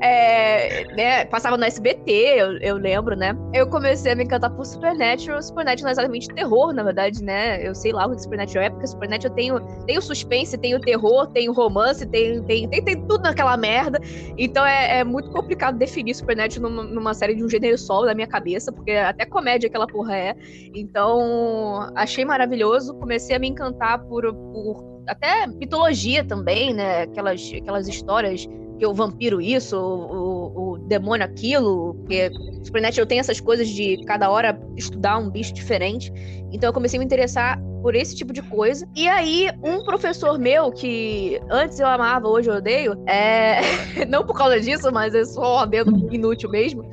É, 0.03 0.85
né, 0.95 1.25
passava 1.27 1.57
no 1.57 1.65
SBT, 1.65 2.11
eu, 2.13 2.59
eu 2.59 2.77
lembro, 2.77 3.17
né? 3.17 3.37
Eu 3.53 3.67
comecei 3.69 4.13
a 4.13 4.17
me 4.17 4.25
encantar 4.25 4.51
por 4.51 4.65
Supernatural. 4.65 5.43
Supernatural 5.43 5.85
não 5.85 5.89
é 5.89 5.93
exatamente 5.93 6.29
terror, 6.29 6.73
na 6.73 6.83
verdade, 6.83 7.23
né? 7.23 7.67
Eu 7.67 7.75
sei 7.75 7.93
lá 7.93 8.07
o 8.07 8.15
que 8.15 8.23
Supernatural 8.23 8.65
é, 8.65 8.71
porque 8.71 8.87
Supernatural 8.87 9.35
tem 9.35 9.53
o, 9.53 9.61
tem 9.87 9.99
o 9.99 10.03
suspense, 10.03 10.59
tem 10.59 10.75
o 10.75 10.81
terror, 10.81 11.27
tem 11.29 11.49
o 11.49 11.53
romance, 11.53 12.07
tem, 12.07 12.43
tem, 12.45 12.69
tem, 12.69 12.85
tem 12.85 13.07
tudo 13.07 13.23
naquela 13.23 13.57
merda. 13.57 14.01
Então 14.37 14.65
é, 14.65 14.99
é 14.99 15.05
muito 15.05 15.31
complicado 15.31 15.79
definir 15.79 16.15
Supernatural 16.15 16.71
numa, 16.71 16.83
numa 16.85 17.15
série 17.15 17.35
de 17.35 17.45
um 17.45 17.49
gênero 17.49 17.79
solo 17.79 18.07
na 18.07 18.15
minha 18.15 18.29
cabeça, 18.29 18.73
porque 18.73 18.93
até 18.93 19.25
comédia 19.25 19.69
aquela 19.69 19.87
porra 19.87 20.17
é. 20.17 20.35
Então, 20.75 21.91
achei 21.95 22.25
maravilhoso. 22.25 22.95
Comecei 22.95 23.37
a 23.37 23.39
me 23.39 23.49
encantar 23.49 24.05
por, 24.05 24.33
por 24.35 24.94
até 25.07 25.47
mitologia 25.47 26.25
também, 26.25 26.73
né? 26.75 27.03
Aquelas, 27.03 27.53
aquelas 27.55 27.89
histórias 27.89 28.47
que 28.79 28.87
o 28.87 28.93
vampiro 28.93 29.41
isso, 29.41 29.77
o, 29.77 30.13
o, 30.17 30.73
o 30.73 30.79
demônio 30.79 31.25
aquilo, 31.25 31.95
porque 31.95 32.31
Supernatural 32.65 33.07
tem 33.07 33.19
essas 33.19 33.41
coisas 33.41 33.69
de 33.69 34.03
cada 34.05 34.31
hora 34.31 34.59
estudar 34.77 35.19
um 35.19 35.31
bicho 35.31 35.53
diferente. 35.53 36.13
Então 36.53 36.69
eu 36.69 36.73
comecei 36.73 36.99
a 36.99 37.01
me 37.01 37.05
interessar 37.05 37.61
por 37.83 37.95
esse 37.95 38.17
tipo 38.17 38.33
de 38.33 38.43
coisa. 38.43 38.89
E 38.97 39.07
aí, 39.07 39.51
um 39.63 39.85
professor 39.85 40.39
meu, 40.39 40.73
que 40.73 41.41
antes 41.51 41.79
eu 41.79 41.87
amava, 41.87 42.29
hoje 42.29 42.49
eu 42.49 42.55
odeio, 42.55 42.95
é... 43.07 43.61
não 44.09 44.25
por 44.25 44.37
causa 44.37 44.59
disso, 44.59 44.91
mas 44.91 45.15
é 45.15 45.25
só 45.25 45.57
um 45.57 45.59
adendo 45.59 46.13
inútil 46.13 46.51
mesmo, 46.51 46.89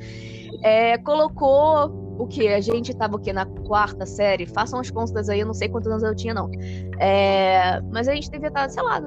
é, 0.62 0.98
colocou 0.98 2.01
o 2.18 2.26
que? 2.26 2.48
A 2.48 2.60
gente 2.60 2.94
tava 2.94 3.16
o 3.16 3.18
quê? 3.18 3.32
Na 3.32 3.46
quarta 3.46 4.06
série? 4.06 4.46
Façam 4.46 4.80
as 4.80 4.90
contas 4.90 5.28
aí, 5.28 5.40
eu 5.40 5.46
não 5.46 5.54
sei 5.54 5.68
quantos 5.68 5.90
anos 5.90 6.02
eu 6.02 6.14
tinha, 6.14 6.34
não. 6.34 6.50
É, 6.98 7.80
mas 7.90 8.08
a 8.08 8.14
gente 8.14 8.30
devia 8.30 8.48
estar, 8.48 8.68
sei 8.68 8.82
lá, 8.82 9.00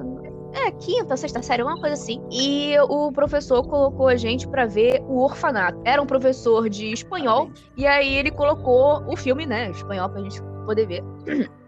é, 0.52 0.70
quinta, 0.72 1.16
sexta 1.16 1.42
série, 1.42 1.62
uma 1.62 1.78
coisa 1.78 1.94
assim. 1.94 2.20
E 2.30 2.74
o 2.88 3.12
professor 3.12 3.66
colocou 3.66 4.08
a 4.08 4.16
gente 4.16 4.48
pra 4.48 4.64
ver 4.66 5.02
o 5.06 5.22
orfanato. 5.22 5.78
Era 5.84 6.00
um 6.00 6.06
professor 6.06 6.68
de 6.68 6.92
espanhol, 6.92 7.50
e 7.76 7.86
aí 7.86 8.14
ele 8.14 8.30
colocou 8.30 9.02
o 9.06 9.16
filme, 9.16 9.44
né? 9.44 9.70
Espanhol 9.70 10.08
pra 10.08 10.22
gente 10.22 10.40
poder 10.64 10.86
ver. 10.86 11.04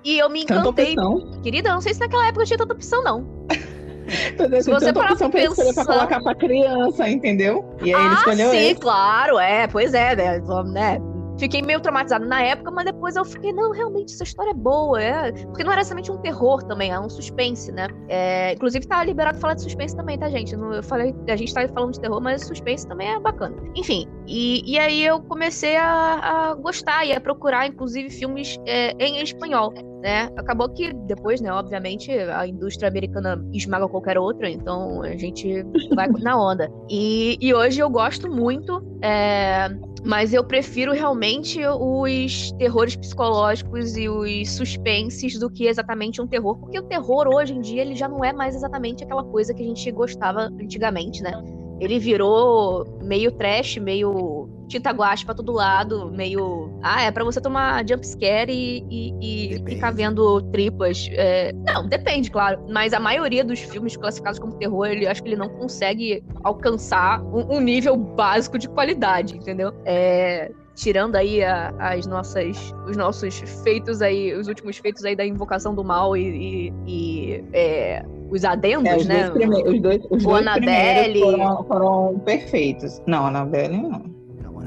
E 0.04 0.18
eu 0.18 0.28
me 0.30 0.42
encantei. 0.42 0.96
Querida, 1.42 1.72
não 1.72 1.80
sei 1.80 1.94
se 1.94 2.00
naquela 2.00 2.26
época 2.26 2.44
tinha 2.44 2.58
tanta 2.58 2.74
opção, 2.74 3.02
não. 3.02 3.26
Se 4.08 4.62
Se 4.62 4.70
você 4.70 4.90
parar 4.90 5.12
opção 5.12 5.30
pra 5.30 5.42
escolher 5.42 5.74
pra 5.74 5.84
pensar- 5.84 5.98
colocar 5.98 6.22
pra 6.22 6.34
criança, 6.34 7.08
entendeu? 7.10 7.76
E 7.82 7.94
aí 7.94 8.00
ele 8.00 8.14
ah, 8.14 8.18
escolheu 8.18 8.50
sim, 8.50 8.56
esse. 8.56 8.80
claro, 8.80 9.38
é, 9.38 9.66
pois 9.68 9.92
é, 9.92 10.16
né? 10.16 10.40
vamos, 10.40 10.72
né? 10.72 10.98
Fiquei 11.38 11.62
meio 11.62 11.80
traumatizada 11.80 12.24
na 12.24 12.42
época, 12.42 12.70
mas 12.70 12.84
depois 12.84 13.16
eu 13.16 13.24
fiquei, 13.24 13.52
não, 13.52 13.70
realmente, 13.70 14.12
essa 14.14 14.24
história 14.24 14.50
é 14.50 14.54
boa, 14.54 15.00
é. 15.00 15.32
Porque 15.32 15.62
não 15.62 15.72
era 15.72 15.80
exatamente 15.80 16.10
um 16.10 16.18
terror 16.18 16.62
também, 16.64 16.90
é 16.90 16.98
um 16.98 17.08
suspense, 17.08 17.70
né? 17.72 17.86
É, 18.08 18.52
inclusive 18.52 18.86
tá 18.86 19.02
liberado 19.04 19.38
falar 19.38 19.54
de 19.54 19.62
suspense 19.62 19.96
também, 19.96 20.18
tá, 20.18 20.28
gente? 20.28 20.54
Eu 20.54 20.82
falei, 20.82 21.14
a 21.28 21.36
gente 21.36 21.54
tá 21.54 21.66
falando 21.68 21.92
de 21.92 22.00
terror, 22.00 22.20
mas 22.20 22.44
suspense 22.44 22.86
também 22.86 23.08
é 23.08 23.20
bacana. 23.20 23.56
Enfim, 23.74 24.06
e, 24.26 24.62
e 24.70 24.78
aí 24.78 25.04
eu 25.04 25.20
comecei 25.22 25.76
a, 25.76 26.50
a 26.50 26.54
gostar 26.54 27.04
e 27.04 27.12
a 27.12 27.20
procurar, 27.20 27.66
inclusive, 27.66 28.10
filmes 28.10 28.58
é, 28.66 28.92
em 28.98 29.22
espanhol. 29.22 29.72
Né? 30.00 30.30
Acabou 30.36 30.68
que 30.68 30.92
depois, 30.92 31.40
né, 31.40 31.52
obviamente, 31.52 32.12
a 32.12 32.46
indústria 32.46 32.88
americana 32.88 33.44
esmaga 33.52 33.88
qualquer 33.88 34.16
outra, 34.16 34.48
então 34.48 35.02
a 35.02 35.16
gente 35.16 35.64
vai 35.94 36.06
na 36.08 36.40
onda. 36.40 36.70
E, 36.88 37.36
e 37.40 37.52
hoje 37.52 37.80
eu 37.80 37.90
gosto 37.90 38.30
muito, 38.30 38.80
é, 39.02 39.68
mas 40.04 40.32
eu 40.32 40.44
prefiro 40.44 40.92
realmente 40.92 41.60
os 41.66 42.52
terrores 42.52 42.96
psicológicos 42.96 43.96
e 43.96 44.08
os 44.08 44.50
suspenses 44.50 45.38
do 45.38 45.50
que 45.50 45.66
exatamente 45.66 46.20
um 46.20 46.26
terror, 46.26 46.58
porque 46.58 46.78
o 46.78 46.82
terror 46.82 47.26
hoje 47.28 47.54
em 47.54 47.60
dia 47.60 47.82
ele 47.82 47.94
já 47.94 48.08
não 48.08 48.24
é 48.24 48.32
mais 48.32 48.54
exatamente 48.54 49.04
aquela 49.04 49.24
coisa 49.24 49.52
que 49.54 49.62
a 49.62 49.66
gente 49.66 49.90
gostava 49.90 50.42
antigamente, 50.60 51.22
né? 51.22 51.32
Ele 51.80 51.98
virou 51.98 52.84
meio 53.02 53.30
trash, 53.32 53.76
meio 53.78 54.48
tinta 54.68 54.90
guache 54.92 55.24
pra 55.24 55.34
todo 55.34 55.52
lado, 55.52 56.10
meio. 56.12 56.78
Ah, 56.82 57.02
é 57.02 57.10
pra 57.10 57.24
você 57.24 57.40
tomar 57.40 57.84
jumpscare 57.88 58.52
e, 58.52 58.84
e, 59.20 59.54
e 59.56 59.64
ficar 59.64 59.90
vendo 59.92 60.40
tripas. 60.52 61.08
É, 61.12 61.52
Não, 61.66 61.86
depende, 61.88 62.30
claro. 62.30 62.60
Mas 62.68 62.92
a 62.92 63.00
maioria 63.00 63.42
dos 63.44 63.58
filmes 63.60 63.96
classificados 63.96 64.38
como 64.38 64.52
terror, 64.54 64.86
ele 64.86 65.06
acho 65.06 65.22
que 65.22 65.28
ele 65.30 65.36
não 65.36 65.48
consegue 65.48 66.22
alcançar 66.44 67.20
um, 67.22 67.56
um 67.56 67.60
nível 67.60 67.96
básico 67.96 68.58
de 68.58 68.68
qualidade, 68.68 69.36
entendeu? 69.36 69.72
É, 69.84 70.50
Tirando 70.74 71.16
aí 71.16 71.42
a- 71.42 71.74
as 71.76 72.06
nossas, 72.06 72.72
os 72.88 72.96
nossos 72.96 73.40
feitos 73.64 74.00
aí, 74.00 74.32
os 74.32 74.46
últimos 74.46 74.76
feitos 74.78 75.04
aí 75.04 75.16
da 75.16 75.26
invocação 75.26 75.74
do 75.74 75.82
mal 75.82 76.16
e, 76.16 76.20
e- 76.28 76.72
e, 76.86 77.44
é, 77.52 78.04
os 78.30 78.44
adendos, 78.44 78.86
É, 78.88 78.96
os, 78.96 79.06
né? 79.06 79.28
dois 79.28 79.74
os 79.74 79.82
dois, 79.82 80.04
os 80.08 80.24
O 80.24 80.28
dois 80.28 80.40
Annabelle. 80.46 81.12
primeiros 81.20 81.20
foram, 81.20 81.64
foram 81.64 82.18
perfeitos. 82.20 83.02
Não, 83.08 83.26
Annabelle 83.26 83.76
não. 83.76 84.17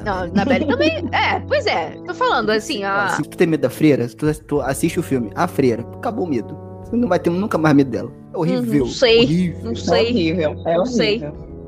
Não, 0.06 0.28
Não, 0.28 0.46
Belly 0.46 0.66
também. 0.68 1.10
É, 1.12 1.40
pois 1.42 1.66
é. 1.66 1.92
Tô 2.06 2.14
falando 2.14 2.50
assim, 2.52 2.84
a. 2.84 3.10
Se 3.10 3.22
tu 3.24 3.38
tem 3.38 3.48
medo 3.48 3.62
da 3.62 3.70
freira, 3.70 4.08
se 4.08 4.16
tu, 4.16 4.34
tu 4.46 4.62
assiste 4.62 5.00
o 5.00 5.04
filme 5.04 5.30
A 5.36 5.48
Freira, 5.48 5.82
acabou 5.96 6.26
o 6.26 6.30
medo. 6.30 6.56
Você 6.84 6.96
não 6.96 7.08
vai 7.08 7.20
ter 7.20 7.30
nunca 7.30 7.58
mais 7.58 7.76
medo 7.76 7.90
dela. 7.90 8.12
É 8.34 8.38
horrível. 8.38 8.86
Não 8.86 8.92
sei, 8.92 9.20
horrível. 9.20 9.64
Não 9.64 9.72
É 9.72 9.76
sei. 9.76 10.10
horrível. 10.10 10.64
É 10.66 10.78
Não 10.78 10.86
sei. 10.86 11.20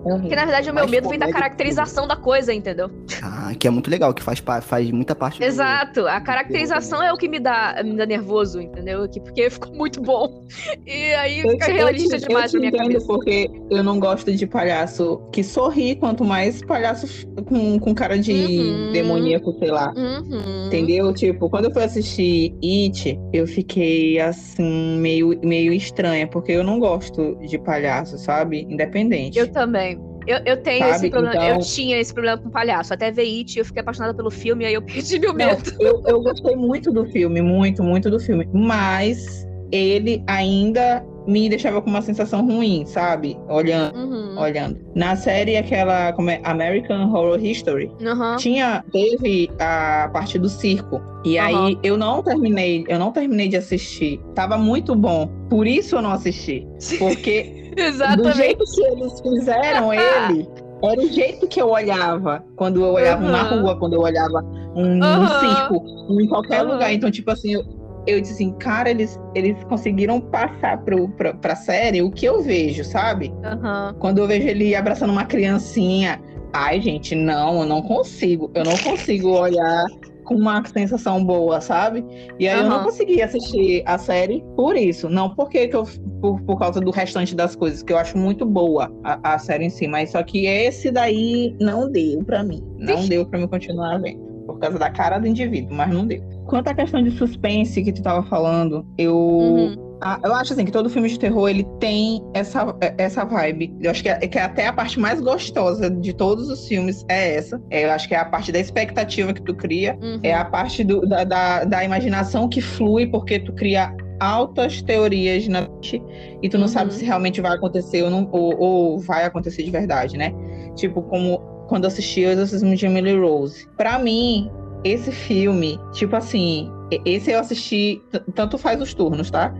Horrível. 0.03 0.21
Porque 0.21 0.35
na 0.35 0.45
verdade 0.45 0.69
o 0.69 0.73
meu 0.73 0.83
Mas 0.83 0.91
medo 0.91 1.09
vem 1.09 1.19
da 1.19 1.31
caracterização 1.31 2.07
da 2.07 2.15
coisa, 2.15 2.53
entendeu? 2.53 2.89
Ah, 3.21 3.51
que 3.57 3.67
é 3.67 3.69
muito 3.69 3.89
legal, 3.89 4.13
que 4.13 4.21
faz, 4.23 4.41
faz 4.61 4.91
muita 4.91 5.15
parte 5.15 5.39
do- 5.39 5.45
Exato. 5.45 6.07
A 6.07 6.19
caracterização 6.21 7.01
é 7.01 7.11
o 7.13 7.17
que 7.17 7.27
me 7.27 7.39
dá, 7.39 7.81
me 7.83 7.95
dá 7.95 8.05
nervoso, 8.05 8.59
entendeu? 8.61 9.07
Que- 9.09 9.19
Porque 9.19 9.49
ficou 9.49 9.73
muito 9.73 10.01
bom. 10.01 10.43
E 10.85 11.13
aí 11.15 11.39
Eu 11.39 11.51
fica 11.51 11.65
te- 11.65 11.71
eu 11.71 11.77
realista 11.77 12.17
te- 12.19 12.27
demais 12.27 12.53
eu 12.53 12.59
na 12.61 12.67
te 12.67 12.71
minha 12.71 12.83
entendo 12.83 12.93
cabeça. 12.93 13.07
porque 13.07 13.49
eu 13.69 13.83
não 13.83 13.99
gosto 13.99 14.31
de 14.33 14.45
palhaço 14.47 15.21
que 15.31 15.43
sorri, 15.43 15.95
quanto 15.95 16.23
mais 16.23 16.61
palhaço 16.63 17.27
com, 17.45 17.79
com 17.79 17.93
cara 17.93 18.17
de 18.17 18.33
Uhum. 18.33 18.91
demoníaco, 18.91 19.53
sei 19.59 19.71
lá. 19.71 19.93
Uhum. 19.95 20.67
Entendeu? 20.67 21.13
Tipo, 21.13 21.49
quando 21.49 21.65
eu 21.65 21.71
fui 21.73 21.83
assistir 21.83 22.53
It, 22.63 23.19
eu 23.31 23.45
fiquei 23.47 24.19
assim, 24.19 24.97
meio, 24.99 25.39
meio 25.43 25.73
estranha, 25.73 26.27
porque 26.27 26.51
eu 26.51 26.63
não 26.63 26.79
gosto 26.79 27.35
de 27.47 27.57
palhaço, 27.57 28.17
sabe? 28.17 28.61
Independente. 28.69 29.37
Eu 29.37 29.51
também. 29.51 29.92
Eu, 30.27 30.39
eu 30.45 30.57
tenho 30.57 30.79
Sabe? 30.86 30.95
esse 30.95 31.09
problema. 31.09 31.36
Eu 31.36 31.49
Então- 31.55 31.59
tinha 31.62 31.97
esse 31.99 32.13
problema 32.13 32.38
com 32.38 32.49
palhaço. 32.49 32.93
Até 32.93 33.12
ver 33.12 33.23
It, 33.23 33.59
eu 33.59 33.65
fiquei 33.65 33.81
apaixonada 33.81 34.13
pelo 34.13 34.29
filme, 34.31 34.65
aí 34.65 34.73
eu 34.73 34.81
perdi 34.83 35.19
meu 35.19 35.29
Não, 35.33 35.36
medo. 35.38 35.71
eu, 35.79 36.01
eu 36.05 36.21
gostei 36.21 36.55
muito 36.55 36.91
do 36.91 37.05
filme, 37.05 37.41
muito, 37.41 37.83
muito 37.83 38.09
do 38.09 38.19
filme. 38.19 38.47
Mas 38.53 39.45
ele 39.75 40.23
ainda 40.27 41.03
me 41.25 41.47
deixava 41.49 41.81
com 41.81 41.89
uma 41.89 42.01
sensação 42.01 42.45
ruim, 42.45 42.86
sabe? 42.86 43.38
Olhando, 43.49 43.97
Uhum. 43.97 44.38
olhando. 44.39 44.77
Na 44.93 45.15
série, 45.15 45.55
aquela 45.55 46.12
como 46.13 46.29
é, 46.29 46.39
American 46.43 47.09
Horror 47.13 47.43
History, 47.43 47.89
Uhum. 48.01 48.36
tinha 48.38 48.83
teve 48.91 49.49
a 49.59 50.09
parte 50.12 50.38
do 50.38 50.49
circo 50.49 51.01
e 51.23 51.38
Aham. 51.39 51.67
aí 51.67 51.77
eu 51.81 51.95
não 51.97 52.21
terminei 52.21 52.83
eu 52.89 52.99
não 52.99 53.12
terminei 53.12 53.47
de 53.47 53.55
assistir 53.55 54.19
tava 54.36 54.57
muito 54.57 54.93
bom 54.95 55.29
por 55.49 55.65
isso 55.65 55.95
eu 55.95 56.01
não 56.01 56.12
assisti 56.12 56.67
porque. 56.99 57.51
Do 58.17 58.31
jeito 58.33 58.63
que 58.65 58.83
eles 58.86 59.19
fizeram 59.19 59.91
ele, 59.91 60.47
era 60.83 61.01
o 61.01 61.12
jeito 61.12 61.47
que 61.47 61.59
eu 61.59 61.69
olhava. 61.71 62.45
Quando 62.55 62.83
eu 62.86 62.91
olhava 62.93 63.23
Uhum. 63.23 63.31
na 63.31 63.41
rua, 63.41 63.75
quando 63.79 63.93
eu 63.93 64.01
olhava 64.01 64.43
um, 64.75 64.83
um 64.99 65.21
Uhum. 65.21 65.27
circo, 65.39 65.83
em 66.21 66.27
qualquer 66.27 66.63
Uhum. 66.63 66.71
lugar. 66.73 66.93
Então, 66.93 67.09
tipo 67.09 67.31
assim, 67.31 67.53
eu, 67.55 67.63
eu 68.05 68.19
disse 68.19 68.33
assim, 68.33 68.51
cara, 68.53 68.89
eles, 68.89 69.19
eles 69.33 69.61
conseguiram 69.65 70.19
passar 70.19 70.77
pro, 70.83 71.07
pra, 71.09 71.33
pra 71.33 71.55
série 71.55 72.01
o 72.01 72.11
que 72.11 72.25
eu 72.25 72.41
vejo, 72.41 72.83
sabe? 72.83 73.33
Aham. 73.43 73.95
Quando 73.99 74.19
eu 74.19 74.27
vejo 74.27 74.47
ele 74.47 74.75
abraçando 74.75 75.11
uma 75.11 75.25
criancinha, 75.25 76.21
ai, 76.51 76.81
gente, 76.81 77.15
não, 77.15 77.61
eu 77.61 77.65
não 77.65 77.81
consigo. 77.81 78.51
Eu 78.53 78.63
não 78.63 78.77
consigo 78.77 79.29
olhar 79.29 79.85
com 80.23 80.35
uma 80.35 80.63
sensação 80.65 81.23
boa, 81.23 81.59
sabe? 81.61 82.03
E 82.39 82.47
aí 82.47 82.57
eu 82.57 82.69
não 82.69 82.83
consegui 82.83 83.21
assistir 83.21 83.83
a 83.85 83.97
série 83.97 84.43
por 84.55 84.75
isso. 84.75 85.09
Não 85.09 85.33
porque 85.33 85.67
que 85.67 85.75
eu, 85.75 85.83
por, 86.21 86.41
por 86.41 86.59
causa 86.59 86.79
do 86.79 86.91
restante 86.91 87.35
das 87.35 87.55
coisas, 87.55 87.83
que 87.83 87.91
eu 87.91 87.97
acho 87.97 88.17
muito 88.17 88.45
boa 88.45 88.91
a, 89.03 89.33
a 89.33 89.39
série 89.39 89.65
em 89.65 89.69
si. 89.69 89.87
Mas 89.87 90.11
só 90.11 90.23
que 90.23 90.45
esse 90.45 90.91
daí 90.91 91.55
não 91.59 91.91
deu 91.91 92.23
pra 92.23 92.43
mim. 92.43 92.63
Não 92.77 93.05
deu 93.07 93.25
pra 93.25 93.39
me 93.39 93.47
continuar 93.47 93.97
vendo. 93.99 94.21
Por 94.45 94.59
causa 94.59 94.77
da 94.77 94.89
cara 94.89 95.19
do 95.19 95.27
indivíduo, 95.27 95.73
mas 95.75 95.93
não 95.93 96.05
deu. 96.05 96.21
Quanto 96.53 96.67
à 96.67 96.73
questão 96.75 97.01
de 97.01 97.09
suspense 97.09 97.81
que 97.83 97.91
tu 97.91 98.03
tava 98.03 98.21
falando, 98.27 98.85
eu. 98.95 99.17
Uhum. 99.17 99.97
Ah, 99.99 100.19
eu 100.23 100.35
acho 100.35 100.53
assim 100.53 100.63
que 100.63 100.71
todo 100.71 100.87
filme 100.87 101.09
de 101.09 101.17
terror 101.17 101.49
ele 101.49 101.65
tem 101.79 102.21
essa, 102.35 102.75
essa 102.99 103.25
vibe. 103.25 103.73
Eu 103.81 103.89
acho 103.89 104.03
que, 104.03 104.09
é, 104.09 104.19
que 104.19 104.37
até 104.37 104.67
a 104.67 104.73
parte 104.73 104.99
mais 104.99 105.19
gostosa 105.19 105.89
de 105.89 106.13
todos 106.13 106.49
os 106.49 106.67
filmes 106.67 107.03
é 107.09 107.37
essa. 107.37 107.59
É, 107.71 107.85
eu 107.85 107.91
acho 107.91 108.07
que 108.07 108.13
é 108.13 108.19
a 108.19 108.25
parte 108.25 108.51
da 108.51 108.59
expectativa 108.59 109.33
que 109.33 109.41
tu 109.41 109.55
cria, 109.55 109.97
Uhum. 109.99 110.19
é 110.21 110.31
a 110.31 110.45
parte 110.45 110.83
do- 110.83 111.01
da, 111.07 111.23
da, 111.23 111.63
da 111.63 111.83
imaginação 111.83 112.47
que 112.47 112.61
flui, 112.61 113.07
porque 113.07 113.39
tu 113.39 113.51
cria 113.53 113.91
altas 114.19 114.79
teorias 114.83 115.47
na 115.47 115.61
mente 115.61 115.99
e 116.43 116.49
tu 116.49 116.57
não 116.59 116.67
Uhum. 116.67 116.71
sabe 116.71 116.93
se 116.93 117.03
realmente 117.03 117.41
vai 117.41 117.53
acontecer 117.55 118.03
ou, 118.03 118.11
não, 118.11 118.29
ou, 118.31 118.59
ou 118.59 118.99
vai 118.99 119.23
acontecer 119.25 119.63
de 119.63 119.71
verdade, 119.71 120.17
né? 120.17 120.31
Tipo, 120.75 121.01
como 121.01 121.39
quando 121.67 121.85
assisti 121.85 122.23
o 122.25 122.29
Exorcismo 122.29 122.75
de 122.75 122.85
Emily 122.85 123.17
Rose. 123.17 123.67
Pra 123.75 123.97
mim, 123.97 124.51
esse 124.84 125.12
filme, 125.12 125.80
tipo 125.93 126.15
assim, 126.15 126.69
esse 127.06 127.32
eu 127.32 127.39
assisti, 127.39 128.02
tanto 128.36 128.58
faz 128.58 128.82
os 128.82 128.93
turnos, 128.93 129.30
tá? 129.32 129.54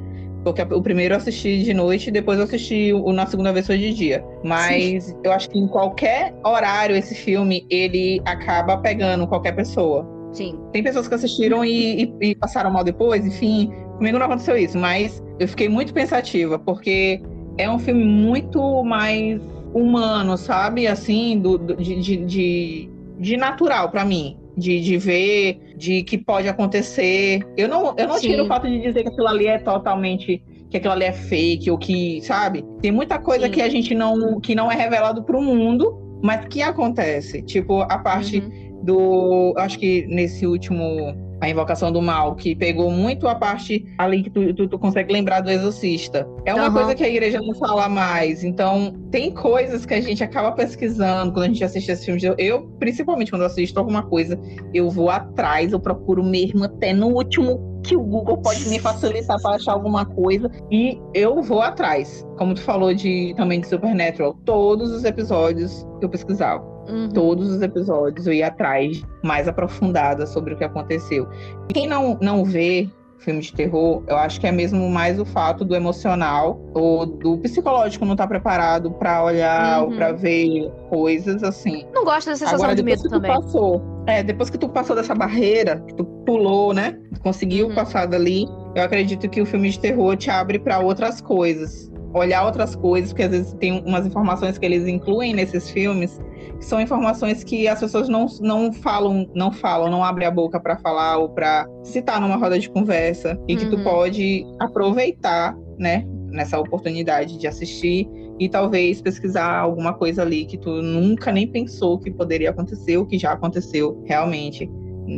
Porque 0.44 0.62
o 0.62 0.82
primeiro 0.82 1.14
eu 1.14 1.18
assisti 1.18 1.64
de 1.64 1.74
noite, 1.74 2.12
depois 2.12 2.38
eu 2.38 2.44
assisti 2.44 2.92
o 2.92 3.14
na 3.14 3.26
segunda 3.26 3.54
vez 3.54 3.66
foi 3.66 3.78
de 3.78 3.94
dia. 3.94 4.22
Mas 4.44 5.16
eu 5.24 5.32
acho 5.32 5.50
que 5.50 5.58
em 5.58 5.68
qualquer 5.68 6.36
horário 6.46 6.96
esse 6.96 7.16
filme, 7.16 7.66
ele 7.70 8.22
acaba 8.26 8.78
pegando 8.78 9.26
qualquer 9.26 9.54
pessoa. 9.56 10.06
Sim. 10.34 10.60
Tem 10.74 10.84
pessoas 10.84 11.08
que 11.08 11.16
assistiram 11.16 11.64
e, 11.64 12.04
e- 12.04 12.14
e 12.32 12.36
passaram 12.36 12.72
mal 12.72 12.84
depois, 12.84 13.26
enfim. 13.26 13.72
Comigo 13.98 14.18
não 14.20 14.26
aconteceu 14.26 14.58
isso, 14.58 14.78
mas 14.78 15.24
eu 15.40 15.48
fiquei 15.48 15.70
muito 15.70 15.94
pensativa, 15.94 16.60
porque 16.60 17.22
é 17.58 17.70
um 17.70 17.80
filme 17.80 18.04
muito 18.04 18.84
mais 18.84 19.40
humano, 19.74 20.36
sabe? 20.38 20.88
Assim, 20.88 21.40
do, 21.40 21.58
do- 21.58 21.76
de, 21.78 21.96
de, 22.02 22.18
de, 22.26 22.90
de 23.20 23.38
natural 23.38 23.90
pra 23.92 24.04
mim. 24.04 24.38
De, 24.56 24.80
de 24.82 24.98
ver, 24.98 25.74
de 25.76 26.04
que 26.04 26.18
pode 26.18 26.48
acontecer. 26.48 27.42
Eu 27.58 27.68
não, 27.68 27.96
eu 27.98 28.08
não 28.08 28.16
Sim. 28.18 28.28
tiro 28.30 28.44
o 28.44 28.48
fato 28.48 28.68
de 28.68 28.80
dizer 28.80 29.02
que 29.04 29.10
aquilo 29.10 29.28
ali 29.28 29.48
é 29.48 29.58
totalmente. 29.58 30.44
Que 30.70 30.78
aquilo 30.78 30.94
ali 30.94 31.06
é 31.06 31.12
fake, 31.14 31.70
ou 31.72 31.78
que, 31.78 32.22
sabe? 32.22 32.64
Tem 32.82 32.92
muita 32.92 33.18
coisa 33.20 33.46
Sim. 33.46 33.52
que 33.52 33.62
a 33.62 33.70
gente 33.70 33.96
não. 33.96 34.40
que 34.40 34.54
não 34.56 34.72
é 34.72 34.76
revelado 34.76 35.24
pro 35.24 35.42
mundo, 35.42 36.20
mas 36.24 36.46
que 36.48 36.62
acontece. 36.62 37.42
Tipo, 37.42 37.82
a 37.82 37.98
parte 37.98 38.40
Uhum. 38.40 38.80
do. 38.84 39.54
Acho 39.58 39.80
que 39.80 40.06
nesse 40.08 40.46
último. 40.46 41.16
A 41.44 41.50
Invocação 41.50 41.92
do 41.92 42.02
Mal, 42.02 42.36
que 42.36 42.56
pegou 42.56 42.90
muito 42.90 43.28
a 43.28 43.36
parte 43.36 43.86
ali 43.98 44.24
que 44.24 44.30
tu, 44.30 44.54
tu, 44.54 44.68
tu 44.68 44.80
consegue 44.80 45.12
lembrar 45.12 45.42
do 45.42 45.52
Exorcista. 45.52 46.26
É 46.46 46.54
uma 46.54 46.68
Aham. 46.68 46.74
coisa 46.74 46.96
que 46.96 47.04
a 47.04 47.10
igreja 47.10 47.42
não 47.42 47.54
fala 47.56 47.90
mais. 47.90 48.46
Então, 48.46 48.94
tem 49.12 49.30
coisas 49.30 49.86
que 49.86 49.94
a 49.94 50.00
gente 50.00 50.24
acaba 50.24 50.54
pesquisando 50.54 51.34
quando 51.34 51.44
a 51.44 51.48
gente 51.50 51.64
assiste 51.64 51.92
esse 51.92 52.06
filme. 52.06 52.24
Eu, 52.24 52.36
eu, 52.38 52.62
principalmente 52.80 53.30
quando 53.30 53.42
eu 53.42 53.48
assisto 53.48 53.78
alguma 53.78 54.04
coisa, 54.04 54.40
eu 54.74 54.90
vou 54.90 55.10
atrás, 55.10 55.74
eu 55.74 55.80
procuro 55.82 56.24
mesmo 56.24 56.64
até 56.64 56.94
no 56.94 57.08
último 57.08 57.82
que 57.84 57.98
o 57.98 58.02
Google 58.02 58.38
pode 58.38 58.68
me 58.70 58.80
facilitar 58.80 59.42
para 59.42 59.56
achar 59.56 59.74
alguma 59.74 60.06
coisa. 60.06 60.50
E 60.72 60.98
eu 61.14 61.42
vou 61.42 61.62
atrás. 61.62 62.26
Como 62.38 62.54
tu 62.54 62.62
falou 62.62 62.94
de 62.94 63.34
também 63.36 63.60
de 63.60 63.68
Supernatural, 63.68 64.34
todos 64.46 64.92
os 64.92 65.04
episódios 65.04 65.86
eu 66.02 66.08
pesquisava 66.08 66.73
Uhum. 66.88 67.10
todos 67.10 67.50
os 67.50 67.62
episódios, 67.62 68.28
eu 68.28 68.34
ia 68.34 68.48
atrás 68.48 69.04
mais 69.24 69.48
aprofundada 69.48 70.26
sobre 70.26 70.54
o 70.54 70.58
que 70.58 70.64
aconteceu. 70.64 71.28
Quem 71.74 71.88
não, 71.88 72.18
não 72.22 72.44
vê 72.44 72.90
filme 73.20 73.40
de 73.40 73.54
terror, 73.54 74.04
eu 74.06 74.18
acho 74.18 74.38
que 74.38 74.46
é 74.46 74.52
mesmo 74.52 74.90
mais 74.90 75.18
o 75.18 75.24
fato 75.24 75.64
do 75.64 75.74
emocional 75.74 76.60
ou 76.74 77.06
do 77.06 77.38
psicológico 77.38 78.04
não 78.04 78.16
estar 78.16 78.28
preparado 78.28 78.92
para 78.92 79.24
olhar 79.24 79.80
Uhum. 79.82 79.92
ou 79.92 79.96
para 79.96 80.12
ver 80.12 80.70
coisas 80.90 81.42
assim. 81.42 81.86
Não 81.94 82.04
gosto 82.04 82.26
da 82.30 82.36
sensação 82.36 82.56
Agora, 82.56 82.76
de 82.76 82.84
medo 82.84 83.02
que 83.02 83.08
tu 83.08 83.12
também. 83.12 83.32
passou, 83.34 83.82
é, 84.08 84.22
depois 84.24 84.50
que 84.50 84.58
tu 84.58 84.68
passou 84.68 84.94
dessa 84.94 85.16
barreira, 85.16 85.82
que 85.88 85.96
tu 85.96 86.04
pulou, 86.26 86.74
né? 86.74 87.00
Conseguiu 87.22 87.68
Uhum. 87.68 87.76
passar 87.76 88.08
dali, 88.08 88.46
eu 88.76 88.84
acredito 88.84 89.30
que 89.30 89.42
o 89.42 89.46
filme 89.46 89.70
de 89.70 89.80
terror 89.80 90.18
te 90.18 90.30
abre 90.30 90.60
para 90.60 90.80
outras 90.80 91.22
coisas. 91.22 91.90
Olhar 92.14 92.46
outras 92.46 92.76
coisas, 92.76 93.10
porque 93.12 93.24
às 93.24 93.32
vezes 93.32 93.54
tem 93.54 93.82
umas 93.86 94.06
informações 94.06 94.58
que 94.58 94.66
eles 94.66 94.88
incluem 94.88 95.34
nesses 95.34 95.70
filmes, 95.70 96.20
que 96.60 96.66
são 96.66 96.80
informações 96.80 97.44
que 97.44 97.68
as 97.68 97.80
pessoas 97.80 98.08
não, 98.08 98.28
não 98.42 98.72
falam, 98.72 99.28
não 99.34 99.52
falam, 99.52 99.90
não 99.90 100.04
abrem 100.04 100.28
a 100.28 100.32
boca 100.32 100.60
para 100.60 100.78
falar 100.78 101.18
ou 101.18 101.30
para 101.30 101.68
citar 101.84 102.22
numa 102.22 102.36
roda 102.36 102.60
de 102.60 102.70
conversa 102.70 103.40
e 103.48 103.56
que 103.56 103.66
tu 103.66 103.78
Uhum. 103.78 103.84
pode 103.84 104.46
aproveitar, 104.60 105.56
né, 105.78 106.06
nessa 106.32 106.60
oportunidade 106.60 107.38
de 107.38 107.48
assistir 107.48 108.08
e 108.40 108.50
talvez 108.50 109.02
pesquisar 109.02 109.60
alguma 109.60 109.94
coisa 109.94 110.22
ali 110.22 110.46
que 110.46 110.58
tu 110.58 110.82
nunca 110.82 111.32
nem 111.32 111.48
pensou 111.48 112.00
que 112.00 112.10
poderia 112.12 112.50
acontecer 112.50 112.98
ou 112.98 113.06
que 113.06 113.18
já 113.18 113.32
aconteceu 113.32 114.02
realmente 114.06 114.70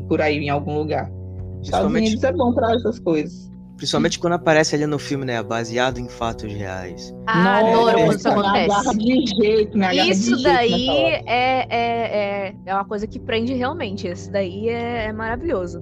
por 0.07 0.21
aí 0.21 0.37
em 0.37 0.49
algum 0.49 0.77
lugar. 0.77 1.09
Estados 1.61 1.91
Unidos 1.91 2.23
é 2.23 2.31
bom 2.31 2.53
para 2.53 2.75
essas 2.75 2.99
coisas. 2.99 3.49
Principalmente 3.75 4.19
quando 4.19 4.33
aparece 4.33 4.75
ali 4.75 4.85
no 4.85 4.97
filme, 4.99 5.25
né? 5.25 5.41
Baseado 5.43 5.99
em 5.99 6.07
fatos 6.09 6.51
reais. 6.51 7.13
Ah, 7.27 7.59
adoro 7.59 7.97
quando 7.99 8.13
isso 8.17 8.29
acontece. 8.29 8.97
de 8.97 9.25
jeito, 9.43 9.77
de 9.77 9.97
Isso 10.11 10.37
jeito 10.37 10.43
daí 10.43 10.89
hora. 10.89 11.23
é, 11.25 11.67
é, 11.69 12.47
é, 12.49 12.55
é 12.65 12.73
uma 12.73 12.85
coisa 12.85 13.05
que 13.07 13.19
prende 13.19 13.53
realmente. 13.53 14.07
Isso 14.07 14.31
daí 14.31 14.69
é, 14.69 15.05
é 15.05 15.13
maravilhoso. 15.13 15.81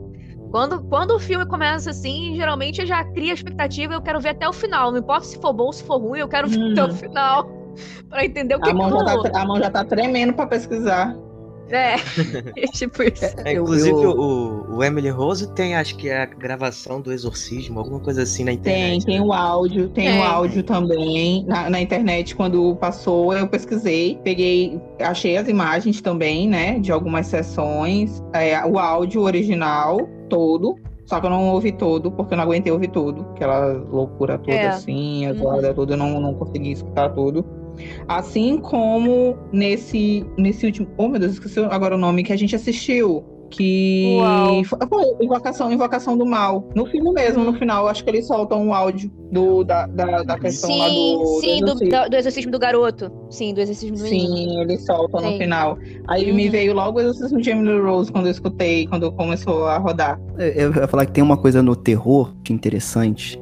Quando, 0.51 0.83
quando 0.83 1.11
o 1.15 1.19
filme 1.19 1.45
começa 1.47 1.89
assim, 1.89 2.35
geralmente 2.35 2.79
eu 2.81 2.85
já 2.85 3.03
crio 3.03 3.31
a 3.31 3.33
expectativa, 3.33 3.93
eu 3.93 4.01
quero 4.01 4.19
ver 4.21 4.29
até 4.29 4.47
o 4.47 4.53
final. 4.53 4.91
Não 4.91 4.99
importa 4.99 5.25
se 5.25 5.39
for 5.39 5.51
bom 5.53 5.65
ou 5.65 5.73
se 5.73 5.83
for 5.83 5.97
ruim, 5.99 6.19
eu 6.19 6.27
quero 6.27 6.47
ver 6.49 6.59
até 6.71 6.83
o 6.83 6.87
Hum. 6.87 6.91
final. 6.91 7.63
Pra 8.07 8.23
entender 8.23 8.55
o 8.55 8.61
que, 8.61 8.69
A 8.69 8.73
mão, 8.73 8.87
que 8.91 8.93
já 8.93 9.03
rolou. 9.03 9.23
tá, 9.23 9.41
a 9.41 9.45
mão 9.45 9.57
já 9.57 9.69
tá 9.71 9.83
tremendo 9.83 10.33
para 10.33 10.45
pesquisar. 10.47 11.15
É, 11.73 11.95
tipo 12.67 13.01
isso. 13.03 13.25
É, 13.45 13.53
Eu- 13.57 13.63
inclusive, 13.63 13.89
eu- 13.91 14.11
O, 14.11 14.75
o 14.77 14.83
Emily 14.83 15.09
Rose 15.09 15.51
tem, 15.53 15.75
acho 15.75 15.95
que 15.97 16.09
é 16.09 16.21
a 16.21 16.25
gravação 16.25 17.01
do 17.01 17.11
exorcismo, 17.11 17.79
alguma 17.79 17.99
coisa 17.99 18.23
assim 18.23 18.43
na 18.43 18.51
Tem, 18.51 18.59
internet. 18.59 19.05
tem 19.05 19.19
né? 19.19 19.25
o 19.25 19.33
áudio, 19.33 19.89
tem 19.89 20.07
Tem. 20.09 20.19
o 20.19 20.23
áudio 20.23 20.63
também 20.63 21.43
na, 21.45 21.69
na 21.69 21.81
internet. 21.81 22.35
Quando 22.35 22.75
passou, 22.75 23.33
eu 23.33 23.47
pesquisei, 23.47 24.19
peguei, 24.23 24.79
achei 24.99 25.37
as 25.37 25.47
imagens 25.47 26.01
também, 26.01 26.47
né, 26.47 26.79
de 26.79 26.91
algumas 26.91 27.27
sessões, 27.27 28.23
é, 28.33 28.63
o 28.65 28.77
áudio 28.77 29.21
original 29.21 29.97
todo. 30.29 30.75
Só 31.05 31.19
que 31.19 31.25
eu 31.25 31.29
não 31.29 31.49
ouvi 31.49 31.71
todo, 31.73 32.09
porque 32.11 32.33
eu 32.33 32.37
não 32.37 32.45
aguentei 32.45 32.71
ouvir 32.71 32.87
tudo. 32.89 33.27
Aquela 33.35 33.73
loucura 33.73 34.37
toda 34.37 34.53
É. 34.55 34.67
assim, 34.67 35.25
a 35.25 35.31
Uhum. 35.31 35.37
zoada 35.37 35.73
toda, 35.73 35.93
eu 35.93 35.97
não, 35.97 36.19
não 36.19 36.33
consegui 36.33 36.71
escutar 36.71 37.09
tudo. 37.09 37.45
Assim 38.07 38.57
como 38.57 39.37
nesse, 39.51 40.25
nesse 40.37 40.65
último. 40.65 40.87
Oh, 40.97 41.07
meu 41.07 41.19
Deus, 41.19 41.33
esqueci 41.33 41.59
agora 41.59 41.95
o 41.95 41.97
nome 41.97 42.23
que 42.23 42.33
a 42.33 42.37
gente 42.37 42.55
assistiu. 42.55 43.23
Que 43.49 44.17
Uau. 44.19 44.63
foi 44.63 44.79
foi 44.89 45.03
Invocação, 45.21 45.71
Invocação 45.71 46.17
do 46.17 46.25
Mal. 46.25 46.67
No 46.75 46.87
filme 46.87 47.11
mesmo, 47.13 47.43
no 47.43 47.53
final, 47.53 47.87
acho 47.87 48.03
que 48.03 48.09
eles 48.09 48.25
soltam 48.25 48.59
um 48.65 48.73
áudio 48.73 49.11
do, 49.31 49.63
da, 49.63 49.85
da, 49.85 50.23
da 50.23 50.39
questão 50.39 50.75
lá 50.75 50.89
Sim, 50.89 51.19
do. 51.19 51.25
sim, 51.39 51.59
do, 51.59 51.65
exorcismo. 51.67 51.91
da- 51.91 52.07
do 52.07 52.15
exorcismo 52.15 52.51
do 52.51 52.57
garoto. 52.57 53.11
Sim, 53.29 53.53
do 53.53 53.61
exorcismo 53.61 53.95
do 53.97 54.03
menino. 54.05 54.35
Sim, 54.35 54.59
eles 54.59 54.83
soltam 54.87 55.19
Sim. 55.19 55.31
no 55.33 55.37
final. 55.37 55.77
Aí 56.07 56.33
me 56.33 56.45
Uhum. 56.45 56.51
veio 56.51 56.73
logo 56.73 56.97
o 56.97 57.01
exorcismo 57.01 57.39
de 57.39 57.51
Emily 57.51 57.79
Rose 57.79 58.11
quando 58.11 58.25
eu 58.25 58.31
escutei, 58.31 58.87
quando 58.87 59.11
começou 59.11 59.67
a 59.67 59.77
rodar. 59.77 60.19
Eu 60.39 60.47
eu 60.47 60.73
ia 60.73 60.87
falar 60.87 61.05
que 61.05 61.11
tem 61.11 61.23
uma 61.23 61.37
coisa 61.37 61.61
no 61.61 61.75
terror 61.75 62.33
que 62.43 62.51
é 62.51 62.55
interessante, 62.55 63.39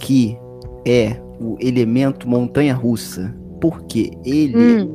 que 0.00 0.38
é 0.86 1.14
o 1.38 1.58
elemento 1.60 2.26
montanha-russa. 2.26 3.36
Porque 3.60 4.10
ele, 4.24 4.82
Hum. 4.82 4.94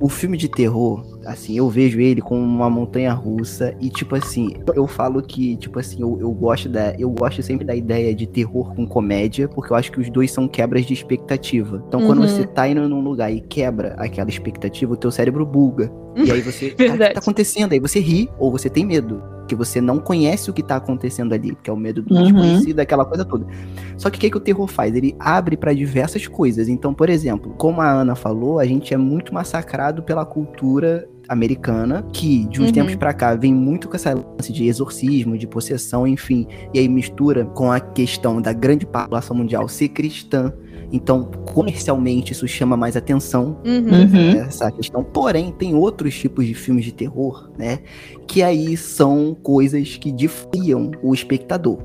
o 0.00 0.08
filme 0.08 0.36
de 0.36 0.48
terror, 0.48 1.04
assim, 1.26 1.56
eu 1.56 1.68
vejo 1.68 2.00
ele 2.00 2.20
como 2.20 2.40
uma 2.42 2.68
montanha-russa 2.70 3.74
e 3.80 3.88
tipo 3.90 4.14
assim, 4.14 4.54
eu 4.74 4.86
falo 4.86 5.22
que, 5.22 5.56
tipo 5.56 5.78
assim, 5.78 6.00
eu, 6.00 6.18
eu 6.20 6.30
gosto 6.32 6.68
da, 6.68 6.94
eu 6.98 7.10
gosto 7.10 7.42
sempre 7.42 7.64
da 7.66 7.74
ideia 7.74 8.14
de 8.14 8.26
terror 8.26 8.74
com 8.74 8.86
comédia, 8.86 9.46
porque 9.48 9.72
eu 9.72 9.76
acho 9.76 9.92
que 9.92 10.00
os 10.00 10.08
dois 10.10 10.30
são 10.30 10.48
quebras 10.48 10.86
de 10.86 10.94
expectativa. 10.94 11.82
Então, 11.86 12.00
quando 12.06 12.20
Uhum. 12.22 12.28
você 12.28 12.46
tá 12.46 12.66
indo 12.68 12.88
num 12.88 13.00
lugar 13.02 13.30
e 13.32 13.40
quebra 13.40 13.94
aquela 13.98 14.28
expectativa, 14.30 14.92
o 14.92 14.96
teu 14.96 15.10
cérebro 15.10 15.44
buga. 15.44 15.90
E 16.16 16.30
aí 16.32 16.40
você, 16.40 16.70
que 16.74 16.76
Verdade. 16.88 17.14
tá 17.14 17.20
acontecendo? 17.20 17.72
Aí 17.72 17.78
você 17.80 18.00
ri 18.00 18.28
ou 18.38 18.50
você 18.50 18.68
tem 18.70 18.84
medo. 18.84 19.22
Porque 19.50 19.56
você 19.56 19.80
não 19.80 19.98
conhece 19.98 20.48
o 20.48 20.52
que 20.52 20.62
tá 20.62 20.76
acontecendo 20.76 21.32
ali, 21.32 21.56
que 21.60 21.68
é 21.68 21.72
o 21.72 21.76
medo 21.76 22.02
do 22.02 22.14
Uhum. 22.14 22.22
desconhecido, 22.22 22.78
aquela 22.78 23.04
coisa 23.04 23.24
toda. 23.24 23.44
Só 23.96 24.08
que 24.08 24.16
o 24.16 24.20
que, 24.20 24.30
que 24.30 24.36
o 24.36 24.40
terror 24.40 24.68
faz? 24.68 24.94
Ele 24.94 25.16
abre 25.18 25.56
para 25.56 25.74
diversas 25.74 26.28
coisas. 26.28 26.68
Então, 26.68 26.94
por 26.94 27.10
exemplo, 27.10 27.52
como 27.58 27.80
a 27.80 27.90
Ana 27.90 28.14
falou, 28.14 28.60
a 28.60 28.64
gente 28.64 28.94
é 28.94 28.96
muito 28.96 29.34
massacrado 29.34 30.04
pela 30.04 30.24
cultura 30.24 31.08
americana, 31.30 32.04
que 32.12 32.44
de 32.46 32.60
uns 32.60 32.66
Uhum. 32.66 32.72
tempos 32.72 32.96
pra 32.96 33.14
cá 33.14 33.34
vem 33.36 33.54
muito 33.54 33.88
com 33.88 33.94
essa 33.96 34.12
lance 34.12 34.52
de 34.52 34.66
exorcismo, 34.66 35.38
de 35.38 35.46
possessão, 35.46 36.06
enfim, 36.06 36.46
e 36.74 36.78
aí 36.80 36.88
mistura 36.88 37.44
com 37.44 37.70
a 37.70 37.78
questão 37.78 38.42
da 38.42 38.52
grande 38.52 38.84
população 38.84 39.36
mundial 39.36 39.68
ser 39.68 39.88
cristã. 39.90 40.52
Então, 40.92 41.30
comercialmente, 41.54 42.32
isso 42.32 42.48
chama 42.48 42.76
mais 42.76 42.96
atenção 42.96 43.56
Uhum. 43.64 43.84
Uhum. 44.12 44.40
essa 44.40 44.72
questão. 44.72 45.04
Porém, 45.04 45.52
tem 45.56 45.72
outros 45.72 46.18
tipos 46.18 46.44
de 46.44 46.52
filmes 46.52 46.84
de 46.84 46.92
terror, 46.92 47.48
né? 47.56 47.78
Que 48.26 48.42
aí 48.42 48.76
são 48.76 49.36
coisas 49.40 49.96
que 49.96 50.10
difiam 50.10 50.90
o 51.00 51.14
espectador. 51.14 51.78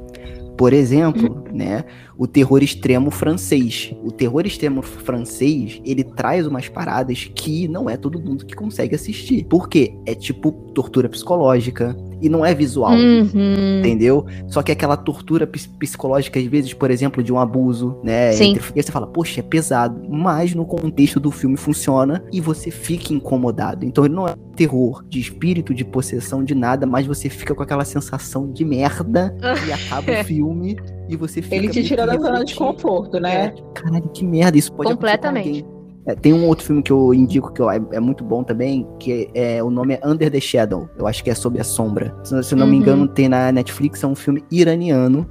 Por 0.57 0.73
exemplo, 0.73 1.43
né, 1.53 1.83
o 2.17 2.27
terror 2.27 2.63
extremo 2.63 3.11
francês. 3.11 3.93
O 4.03 4.11
terror 4.11 4.45
extremo 4.45 4.81
francês, 4.81 5.81
ele 5.83 6.03
traz 6.03 6.47
umas 6.47 6.69
paradas 6.69 7.29
que 7.33 7.67
não 7.67 7.89
é 7.89 7.97
todo 7.97 8.21
mundo 8.21 8.45
que 8.45 8.55
consegue 8.55 8.95
assistir. 8.95 9.45
Por 9.45 9.67
quê? 9.67 9.93
É 10.05 10.15
tipo 10.15 10.51
tortura 10.73 11.09
psicológica 11.09 11.95
e 12.21 12.29
não 12.29 12.45
é 12.45 12.53
visual. 12.53 12.93
Uhum. 12.93 13.79
Entendeu? 13.79 14.25
Só 14.47 14.61
que 14.63 14.71
aquela 14.71 14.95
tortura 14.97 15.45
ps- 15.45 15.67
psicológica, 15.67 16.39
às 16.39 16.45
vezes, 16.45 16.73
por 16.73 16.89
exemplo, 16.91 17.21
de 17.23 17.31
um 17.33 17.39
abuso, 17.39 17.97
né? 18.03 18.31
Sim. 18.33 18.51
entre- 18.51 18.71
E 18.75 18.79
aí 18.79 18.83
você 18.83 18.91
fala, 18.91 19.07
poxa, 19.07 19.39
é 19.39 19.43
pesado. 19.43 20.01
Mas 20.09 20.53
no 20.53 20.65
contexto 20.65 21.19
do 21.19 21.31
filme 21.31 21.57
funciona 21.57 22.23
e 22.31 22.39
você 22.41 22.71
fica 22.71 23.13
incomodado. 23.13 23.85
Então 23.85 24.05
ele 24.05 24.13
não 24.13 24.27
é 24.27 24.35
terror 24.55 25.03
de 25.07 25.19
espírito, 25.19 25.73
de 25.73 25.83
possessão, 25.83 26.43
de 26.43 26.55
nada, 26.55 26.85
mas 26.85 27.05
você 27.05 27.29
fica 27.29 27.53
com 27.53 27.61
aquela 27.61 27.83
sensação 27.83 28.49
de 28.51 28.63
merda 28.63 29.35
e 29.67 29.71
acaba 29.71 30.11
o 30.21 30.23
filme 30.23 30.77
e 31.09 31.15
você 31.15 31.41
fica. 31.41 31.55
Ele 31.55 31.67
te 31.69 31.83
tira 31.83 32.05
da 32.05 32.17
zona 32.17 32.43
de 32.45 32.55
conforto, 32.55 33.19
né? 33.19 33.53
É, 33.53 33.53
caralho, 33.73 34.09
que 34.09 34.23
merda, 34.25 34.57
isso 34.57 34.71
pode 34.73 34.91
acontecer 34.91 35.17
com 35.17 35.23
Completamente. 35.27 35.65
É, 36.05 36.13
tem 36.15 36.33
um 36.33 36.47
outro 36.47 36.65
filme 36.65 36.83
que 36.83 36.91
eu 36.91 37.13
indico 37.13 37.51
que 37.51 37.61
eu- 37.61 37.69
é, 37.69 37.81
é 37.93 37.99
muito 37.99 38.23
bom 38.23 38.43
também, 38.43 38.87
que 38.99 39.29
é, 39.33 39.63
o 39.63 39.69
nome 39.71 39.95
é 39.95 40.07
Under 40.07 40.29
the 40.31 40.39
Shadow. 40.39 40.87
Eu 40.97 41.07
acho 41.07 41.23
que 41.23 41.29
é 41.29 41.35
sobre 41.35 41.59
a 41.59 41.63
sombra. 41.63 42.15
Se, 42.23 42.43
se 42.43 42.53
eu 42.53 42.57
não 42.59 42.67
me 42.67 42.75
Uhum. 42.75 42.81
engano, 42.81 43.07
tem 43.07 43.27
na 43.27 43.51
Netflix, 43.51 44.03
é 44.03 44.07
um 44.07 44.15
filme 44.15 44.43
iraniano. 44.51 45.25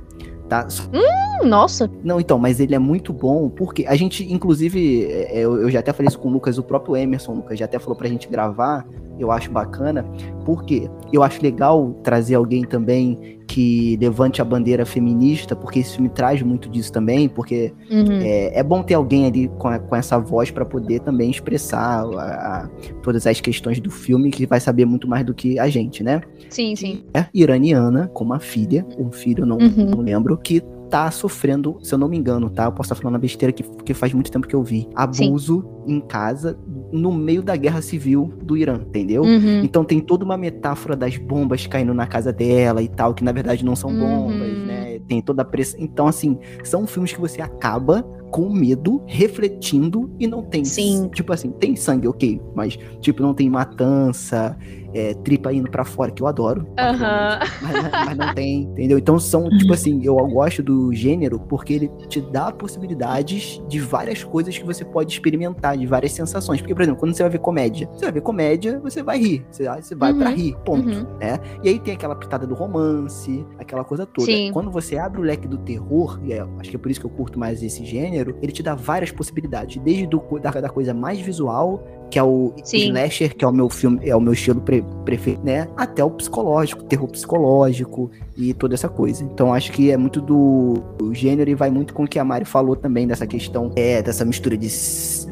Tá? 0.49 0.67
Hum, 0.93 1.47
Nossa. 1.49 1.91
Não, 2.03 2.21
então, 2.21 2.39
mas 2.39 2.59
ele 2.61 2.75
é 2.75 2.79
muito 2.79 3.13
bom, 3.13 3.49
porque 3.49 3.85
a 3.87 3.95
gente, 3.97 4.31
inclusive, 4.33 5.05
é, 5.11 5.41
eu, 5.41 5.59
eu 5.61 5.71
já 5.71 5.81
até 5.81 5.93
falei 5.93 6.09
isso 6.09 6.19
com 6.19 6.29
o 6.29 6.33
Lucas, 6.33 6.59
o 6.59 6.63
próprio 6.63 6.97
Emerson, 6.97 7.33
o 7.33 7.37
Lucas 7.37 7.59
já 7.59 7.65
até 7.67 7.79
falou 7.79 7.97
pra 7.97 8.09
gente 8.09 8.29
gravar, 8.29 8.87
eu 9.19 9.31
acho 9.31 9.51
bacana, 9.51 10.05
porque 10.45 10.89
eu 11.13 11.23
acho 11.23 11.43
legal 11.43 11.95
trazer 12.03 12.35
alguém 12.35 12.63
também 12.65 13.41
que 13.55 13.97
levante 14.01 14.43
a 14.43 14.45
bandeira 14.45 14.85
feminista, 14.85 15.55
porque 15.55 15.79
esse 15.79 15.93
filme 15.95 16.09
traz 16.09 16.43
muito 16.43 16.69
disso 16.69 16.91
também, 16.93 17.29
porque 17.29 17.73
Uhum. 17.89 18.19
é, 18.21 18.59
é 18.59 18.63
bom 18.65 18.83
ter 18.83 18.95
alguém 18.95 19.27
ali 19.27 19.47
com, 19.59 19.69
a- 19.69 19.79
com 19.79 19.95
essa 19.95 20.19
voz 20.19 20.51
pra 20.51 20.65
poder 20.65 20.99
também 21.01 21.31
expressar 21.31 22.05
a- 22.05 22.65
a- 22.65 22.69
todas 23.01 23.29
as 23.29 23.41
questões 23.41 23.79
do 23.79 23.91
filme, 23.93 24.31
que 24.33 24.45
vai 24.45 24.59
saber 24.59 24.85
muito 24.85 25.07
mais 25.07 25.25
do 25.25 25.33
que 25.33 25.57
a 25.59 25.69
gente, 25.69 26.03
né? 26.03 26.21
Sim, 26.51 26.75
sim. 26.75 27.05
É 27.15 27.27
iraniana, 27.33 28.09
com 28.13 28.25
uma 28.25 28.41
filha, 28.41 28.85
um 28.99 29.13
filho, 29.13 29.47
não, 29.47 29.59
Uhum. 29.59 29.91
não 29.91 30.01
lembro, 30.01 30.37
que 30.37 30.61
tá 30.91 31.11
sofrendo, 31.11 31.77
se 31.83 31.93
eu 31.95 31.99
não 31.99 32.09
me 32.09 32.17
engano, 32.17 32.51
tá? 32.51 32.65
Eu 32.67 32.73
posso 32.73 32.89
estar 32.93 32.95
falando 32.97 33.15
uma 33.15 33.21
besteira 33.21 33.53
que, 33.53 33.63
que 33.85 33.95
faz 33.95 34.13
muito 34.13 34.31
tempo 34.31 34.47
que 34.49 34.55
eu 34.55 34.63
vi. 34.63 34.89
Abuso 34.95 35.65
em 35.87 36.01
casa, 36.01 36.57
no 36.93 37.13
meio 37.13 37.43
da 37.43 37.57
guerra 37.57 37.83
civil 37.83 38.33
do 38.43 38.57
Irã, 38.57 38.75
entendeu? 38.87 39.23
Uhum. 39.23 39.63
Então 39.65 39.85
tem 39.85 40.01
toda 40.01 40.25
uma 40.25 40.37
metáfora 40.37 40.95
das 40.95 41.17
bombas 41.17 41.67
caindo 41.67 41.93
na 41.93 42.07
casa 42.07 42.33
dela 42.33 42.83
e 42.83 42.89
tal, 42.89 43.13
que 43.15 43.25
na 43.25 43.33
verdade 43.33 43.65
não 43.65 43.75
são 43.75 43.91
bombas, 43.93 44.49
Uhum. 44.49 44.67
né? 44.67 44.99
Tem 45.09 45.21
toda 45.21 45.43
a 45.43 45.45
pressão. 45.45 45.81
Então, 45.81 46.07
assim, 46.07 46.39
são 46.63 46.87
filmes 46.87 47.13
que 47.13 47.21
você 47.21 47.43
acaba 47.43 48.03
com 48.31 48.49
medo, 48.53 49.03
refletindo 49.07 50.11
e 50.19 50.27
não 50.27 50.43
tem. 50.43 50.65
Sim. 50.65 51.09
Tipo 51.13 51.33
assim, 51.33 51.51
tem 51.51 51.77
sangue, 51.77 52.09
ok, 52.09 52.41
mas, 52.55 52.79
tipo, 53.01 53.23
não 53.23 53.35
tem 53.35 53.49
matança, 53.51 54.57
é, 54.95 55.13
tripa 55.15 55.53
indo 55.53 55.71
pra 55.71 55.85
fora, 55.85 56.11
que 56.11 56.23
eu 56.23 56.27
adoro. 56.27 56.67
Aham. 56.79 57.39
Mas, 57.61 57.91
mas 58.07 58.17
não 58.17 58.35
tem, 58.35 58.63
entendeu? 58.63 58.97
Então 58.99 59.19
são, 59.19 59.49
tipo 59.51 59.73
assim, 59.75 60.01
eu 60.05 60.17
gosto 60.29 60.63
do 60.63 60.93
gênero 60.95 61.41
porque 61.41 61.73
ele 61.75 61.89
te 62.09 62.21
dá 62.21 62.51
possibilidades 62.53 63.63
de 63.69 63.81
várias 63.81 64.23
coisas 64.23 64.57
que 64.57 64.65
você 64.65 64.85
pode 64.85 65.13
experimentar, 65.13 65.77
de 65.77 65.87
várias 65.87 66.13
sensações. 66.13 66.61
Porque, 66.61 66.75
por 66.75 66.83
exemplo, 66.83 67.01
quando 67.01 67.15
você 67.15 67.23
vai 67.23 67.31
ver 67.31 67.39
comédia, 67.39 67.89
você 67.93 68.05
vai 68.07 68.13
ver 68.13 68.21
comédia, 68.21 68.79
você 68.81 69.03
vai 69.03 69.19
rir. 69.19 69.45
Você, 69.51 69.69
você 69.69 69.95
vai 69.95 70.13
pra 70.15 70.31
Uhum, 70.31 70.35
rir, 70.37 70.57
ponto. 70.65 70.89
uhum. 70.89 71.07
Né? 71.19 71.39
E 71.63 71.69
aí 71.69 71.79
tem 71.81 71.95
aquela 71.95 72.15
pitada 72.15 72.47
do 72.47 72.55
romance, 72.55 73.45
aquela 73.59 73.85
coisa 73.85 74.07
toda. 74.07 74.27
Sim. 74.27 74.51
Quando 74.53 74.71
você 74.71 74.97
abre 74.97 75.21
o 75.21 75.25
leque 75.25 75.49
do 75.49 75.59
terror, 75.59 76.19
e 76.25 76.33
é- 76.33 76.47
acho 76.59 76.71
que 76.71 76.77
é 76.77 76.79
por 76.79 76.91
isso 76.91 77.01
que 77.01 77.07
eu 77.07 77.11
curto 77.11 77.39
mais 77.39 77.63
esse 77.63 77.85
gênero, 77.85 78.37
ele 78.43 78.53
te 78.53 78.63
dá 78.63 78.75
várias 78.75 79.11
possibilidades. 79.11 79.83
Desde 79.83 80.07
do, 80.07 80.23
da, 80.41 80.51
da 80.51 80.69
coisa 80.69 80.95
mais 80.95 81.21
visual, 81.21 81.83
que 82.15 82.19
é 82.21 82.23
o 82.23 82.53
Sim. 82.63 82.91
slasher, 82.91 83.35
que 83.35 83.45
é 83.45 83.49
o 83.49 83.53
meu 83.53 83.69
filme, 83.69 83.99
é 84.09 84.15
o 84.15 84.21
meu 84.21 84.35
estilo 84.35 84.61
pre- 84.61 84.85
preferido, 85.05 85.43
né? 85.43 85.67
Até 85.77 86.05
o 86.05 86.09
psicológico, 86.09 86.85
terror 86.85 87.09
psicológico 87.09 88.09
e 88.37 88.55
toda 88.55 88.75
essa 88.75 88.89
coisa. 88.89 89.25
Então 89.25 89.53
acho 89.53 89.73
que 89.73 89.91
é 89.91 89.97
muito 89.97 90.21
do, 90.21 90.75
do 90.97 91.13
gênero 91.13 91.51
e 91.51 91.57
vai 91.57 91.71
muito 91.71 91.93
com 91.93 92.05
o 92.05 92.07
que 92.07 92.17
a 92.21 92.25
Mari 92.25 92.45
falou 92.45 92.77
também 92.77 93.05
dessa 93.05 93.27
questão, 93.27 93.73
é, 93.75 94.01
dessa 94.01 94.25
mistura 94.25 94.57
de, 94.57 94.69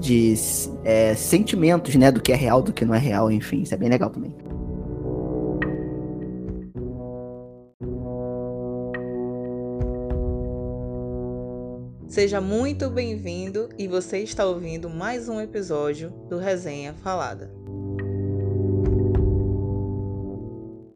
de 0.01 0.35
é, 0.83 1.15
sentimentos, 1.15 1.95
né? 1.95 2.11
Do 2.11 2.21
que 2.21 2.33
é 2.33 2.35
real, 2.35 2.61
do 2.61 2.73
que 2.73 2.85
não 2.85 2.97
é 2.97 2.99
real, 2.99 3.31
enfim, 3.31 3.63
isso 3.63 3.73
é 3.73 3.77
bem 3.77 3.89
legal 3.89 4.11
também. 4.11 4.35
Seja 12.13 12.43
muito 12.43 12.91
bem-vindo 12.91 13.71
e 13.79 13.89
você 13.89 14.19
está 14.19 14.45
ouvindo 14.45 14.91
mais 14.91 15.31
um 15.31 15.41
episódio 15.41 16.11
do 16.29 16.37
Resenha 16.37 16.93
Falada. 16.93 17.51